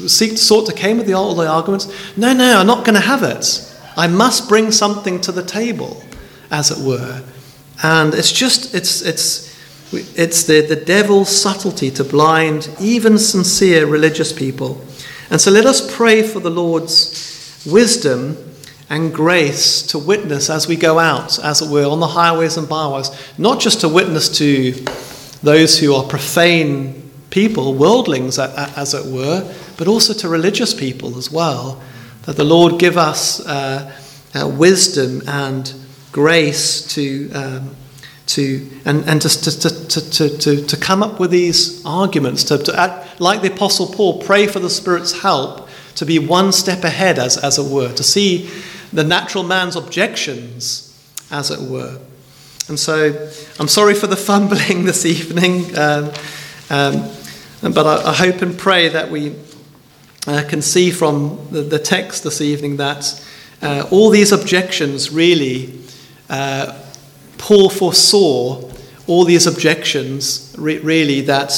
seek 0.08 0.38
sought 0.38 0.68
to 0.68 0.74
came 0.74 0.98
with 0.98 1.08
the, 1.08 1.14
all 1.14 1.36
the 1.36 1.48
arguments. 1.48 1.88
No, 2.18 2.34
no, 2.34 2.60
I'm 2.60 2.68
not 2.68 2.86
going 2.86 2.96
to 2.96 3.02
have 3.02 3.24
it. 3.24 3.64
I 3.96 4.08
must 4.08 4.50
bring 4.50 4.72
something 4.72 5.22
to 5.22 5.32
the 5.32 5.44
table, 5.44 6.04
as 6.52 6.72
it 6.72 6.86
were. 6.86 7.24
And 7.84 8.14
it's 8.14 8.32
just 8.32 8.76
it's 8.76 9.02
it's 9.02 9.48
it's 9.94 10.44
the, 10.44 10.62
the 10.62 10.76
devil's 10.76 11.30
subtlety 11.30 11.90
to 11.92 12.04
blind 12.04 12.70
even 12.80 13.18
sincere 13.18 13.86
religious 13.86 14.34
people. 14.34 14.84
And 15.30 15.40
so 15.40 15.52
let 15.52 15.66
us 15.66 15.96
pray 15.96 16.24
for 16.24 16.40
the 16.40 16.50
Lord's 16.50 17.64
wisdom 17.66 18.38
and 18.90 19.14
grace 19.14 19.82
to 19.84 20.00
witness 20.00 20.50
as 20.50 20.68
we 20.68 20.76
go 20.76 21.00
out, 21.00 21.44
as 21.44 21.62
it 21.62 21.70
were, 21.70 21.86
on 21.86 22.00
the 22.00 22.08
highways 22.08 22.58
and 22.58 22.68
byways, 22.70 23.10
not 23.38 23.60
just 23.60 23.82
to 23.82 23.90
witness 23.90 24.30
to 24.38 24.72
those 25.44 25.78
who 25.78 25.94
are 25.94 26.04
profane 26.04 27.07
people, 27.30 27.74
worldlings 27.74 28.40
as 28.40 28.94
it 28.94 29.06
were, 29.06 29.54
but 29.78 29.88
also 29.88 30.14
to 30.14 30.30
religious 30.30 30.74
people 30.74 31.18
as 31.18 31.32
well. 31.32 31.82
That 32.24 32.36
the 32.36 32.44
Lord 32.44 32.80
give 32.80 32.98
us 32.98 33.46
uh, 33.46 33.96
uh, 34.36 34.48
wisdom 34.48 35.22
and 35.28 35.74
grace 36.12 36.94
to. 36.96 37.32
Um, 37.32 37.76
to 38.28 38.70
and, 38.84 39.08
and 39.08 39.22
to, 39.22 39.30
to, 39.30 39.88
to, 39.88 40.38
to, 40.38 40.66
to 40.66 40.78
come 40.78 41.02
up 41.02 41.18
with 41.18 41.32
these 41.32 41.82
arguments, 41.86 42.44
to, 42.46 42.58
to 42.58 42.78
act, 42.78 43.22
like 43.22 43.42
the 43.42 43.54
Apostle 43.54 43.88
Paul, 43.88 44.22
pray 44.22 44.48
for 44.48 44.60
the 44.60 44.70
Spirit's 44.70 45.22
help 45.22 45.70
to 45.96 46.06
be 46.06 46.20
one 46.20 46.52
step 46.52 46.84
ahead, 46.84 47.18
as, 47.18 47.38
as 47.38 47.58
it 47.58 47.72
were, 47.72 47.92
to 47.94 48.04
see 48.04 48.50
the 48.94 49.04
natural 49.04 49.44
man's 49.44 49.76
objections, 49.76 50.94
as 51.32 51.50
it 51.52 51.60
were. 51.60 52.00
And 52.68 52.80
so 52.80 53.30
I'm 53.60 53.68
sorry 53.68 53.96
for 53.96 54.08
the 54.08 54.16
fumbling 54.30 54.86
this 54.86 55.06
evening, 55.06 55.76
um, 55.78 56.12
um, 56.70 57.10
but 57.62 57.86
I, 57.86 58.12
I, 58.12 58.14
hope 58.14 58.42
and 58.42 58.58
pray 58.58 58.90
that 58.90 59.10
we 59.10 59.36
uh, 60.28 60.44
can 60.48 60.62
see 60.62 60.92
from 60.92 61.48
the, 61.52 61.62
the, 61.62 61.80
text 61.80 62.24
this 62.24 62.42
evening 62.42 62.78
that 62.78 63.24
uh, 63.62 63.88
all 63.92 64.10
these 64.10 64.32
objections 64.32 65.12
really. 65.12 65.80
Uh, 66.30 66.78
Paul 67.38 67.70
foresaw 67.70 68.70
all 69.08 69.24
these 69.24 69.48
objections, 69.48 70.54
re- 70.58 70.80
really, 70.80 71.22
that 71.22 71.54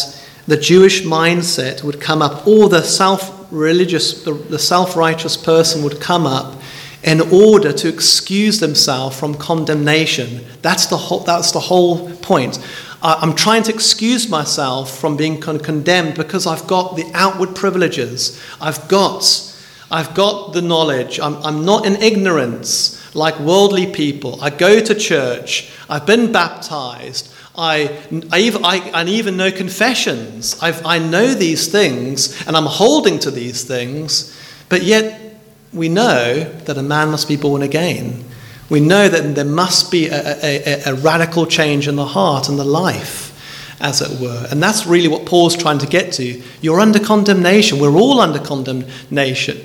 the 0.47 0.57
Jewish 0.57 1.03
mindset 1.03 1.83
would 1.83 1.99
come 1.99 2.21
up, 2.21 2.45
or 2.47 2.69
the 2.69 2.83
self 2.83 3.47
religious, 3.51 4.23
the, 4.23 4.33
the 4.33 4.59
self 4.59 4.95
righteous 4.95 5.35
person 5.35 5.83
would 5.83 5.99
come 5.99 6.25
up 6.25 6.55
in 7.03 7.21
order 7.21 7.71
to 7.71 7.87
excuse 7.87 8.59
themselves 8.59 9.17
from 9.17 9.33
condemnation. 9.33 10.45
That's 10.61 10.87
the 10.87 10.97
whole, 10.97 11.21
that's 11.21 11.51
the 11.51 11.59
whole 11.59 12.11
point. 12.17 12.59
I'm 13.01 13.33
trying 13.33 13.63
to 13.63 13.73
excuse 13.73 14.27
myself 14.27 14.97
from 14.99 15.15
being 15.15 15.39
con- 15.39 15.59
condemned 15.59 16.15
because 16.15 16.45
I've 16.45 16.67
got 16.67 16.97
the 16.97 17.09
outward 17.13 17.55
privileges. 17.55 18.41
I've 18.59 18.89
got, 18.89 19.55
I've 19.89 20.13
got 20.13 20.51
the 20.51 20.61
knowledge. 20.61 21.19
I'm, 21.19 21.35
I'm 21.37 21.63
not 21.63 21.85
in 21.85 21.95
ignorance 21.95 23.15
like 23.15 23.39
worldly 23.39 23.87
people. 23.87 24.41
I 24.41 24.49
go 24.49 24.81
to 24.81 24.93
church. 24.93 25.71
I've 25.89 26.05
been 26.05 26.31
baptized. 26.33 27.33
I, 27.57 28.01
I, 28.31 28.39
even, 28.39 28.65
I, 28.65 28.89
I 28.93 29.05
even 29.05 29.37
know 29.37 29.51
confessions. 29.51 30.57
I've, 30.61 30.85
I 30.85 30.99
know 30.99 31.33
these 31.33 31.71
things 31.71 32.45
and 32.47 32.55
I'm 32.55 32.65
holding 32.65 33.19
to 33.19 33.31
these 33.31 33.63
things, 33.63 34.37
but 34.67 34.83
yet 34.83 35.41
we 35.73 35.87
know 35.87 36.43
that 36.43 36.77
a 36.77 36.83
man 36.83 37.11
must 37.11 37.27
be 37.27 37.37
born 37.37 37.61
again. 37.61 38.25
We 38.69 38.79
know 38.79 39.09
that 39.09 39.35
there 39.35 39.45
must 39.45 39.91
be 39.91 40.07
a, 40.07 40.37
a, 40.43 40.91
a 40.91 40.95
radical 40.95 41.45
change 41.45 41.87
in 41.87 41.95
the 41.95 42.05
heart 42.05 42.49
and 42.49 42.59
the 42.59 42.65
life 42.65 43.29
as 43.81 44.01
it 44.01 44.19
were. 44.19 44.45
And 44.51 44.61
that's 44.61 44.85
really 44.85 45.07
what 45.07 45.25
Paul's 45.25 45.55
trying 45.55 45.79
to 45.79 45.87
get 45.87 46.11
to. 46.13 46.41
You're 46.61 46.79
under 46.79 46.99
condemnation. 46.99 47.79
We're 47.79 47.95
all 47.95 48.19
under 48.19 48.39
condemnation. 48.39 49.55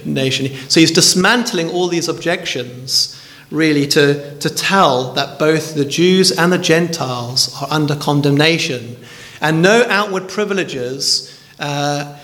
So 0.68 0.80
he's 0.80 0.92
dismantling 0.92 1.70
all 1.70 1.88
these 1.88 2.08
objections 2.08 3.20
really 3.50 3.86
to, 3.88 4.38
to 4.38 4.50
tell 4.50 5.12
that 5.14 5.38
both 5.38 5.74
the 5.74 5.84
Jews 5.84 6.32
and 6.32 6.52
the 6.52 6.58
Gentiles 6.58 7.54
are 7.60 7.68
under 7.70 7.96
condemnation. 7.96 8.96
And 9.40 9.62
no 9.62 9.84
outward 9.88 10.28
privileges 10.28 11.38
uh, 11.58 12.18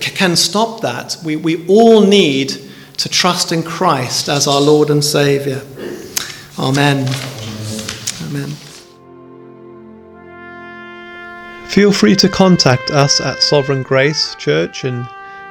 can 0.00 0.34
stop 0.36 0.80
that. 0.80 1.16
We, 1.24 1.36
we 1.36 1.66
all 1.68 2.06
need 2.06 2.52
to 2.96 3.08
trust 3.08 3.52
in 3.52 3.62
Christ 3.62 4.28
as 4.28 4.46
our 4.46 4.60
Lord 4.60 4.90
and 4.90 5.04
Saviour. 5.04 5.60
Amen. 6.58 7.08
Amen. 8.26 8.50
Feel 11.68 11.92
free 11.92 12.16
to 12.16 12.28
contact 12.28 12.90
us 12.90 13.20
at 13.20 13.40
Sovereign 13.42 13.82
Grace 13.82 14.34
Church 14.36 14.84
in 14.84 15.06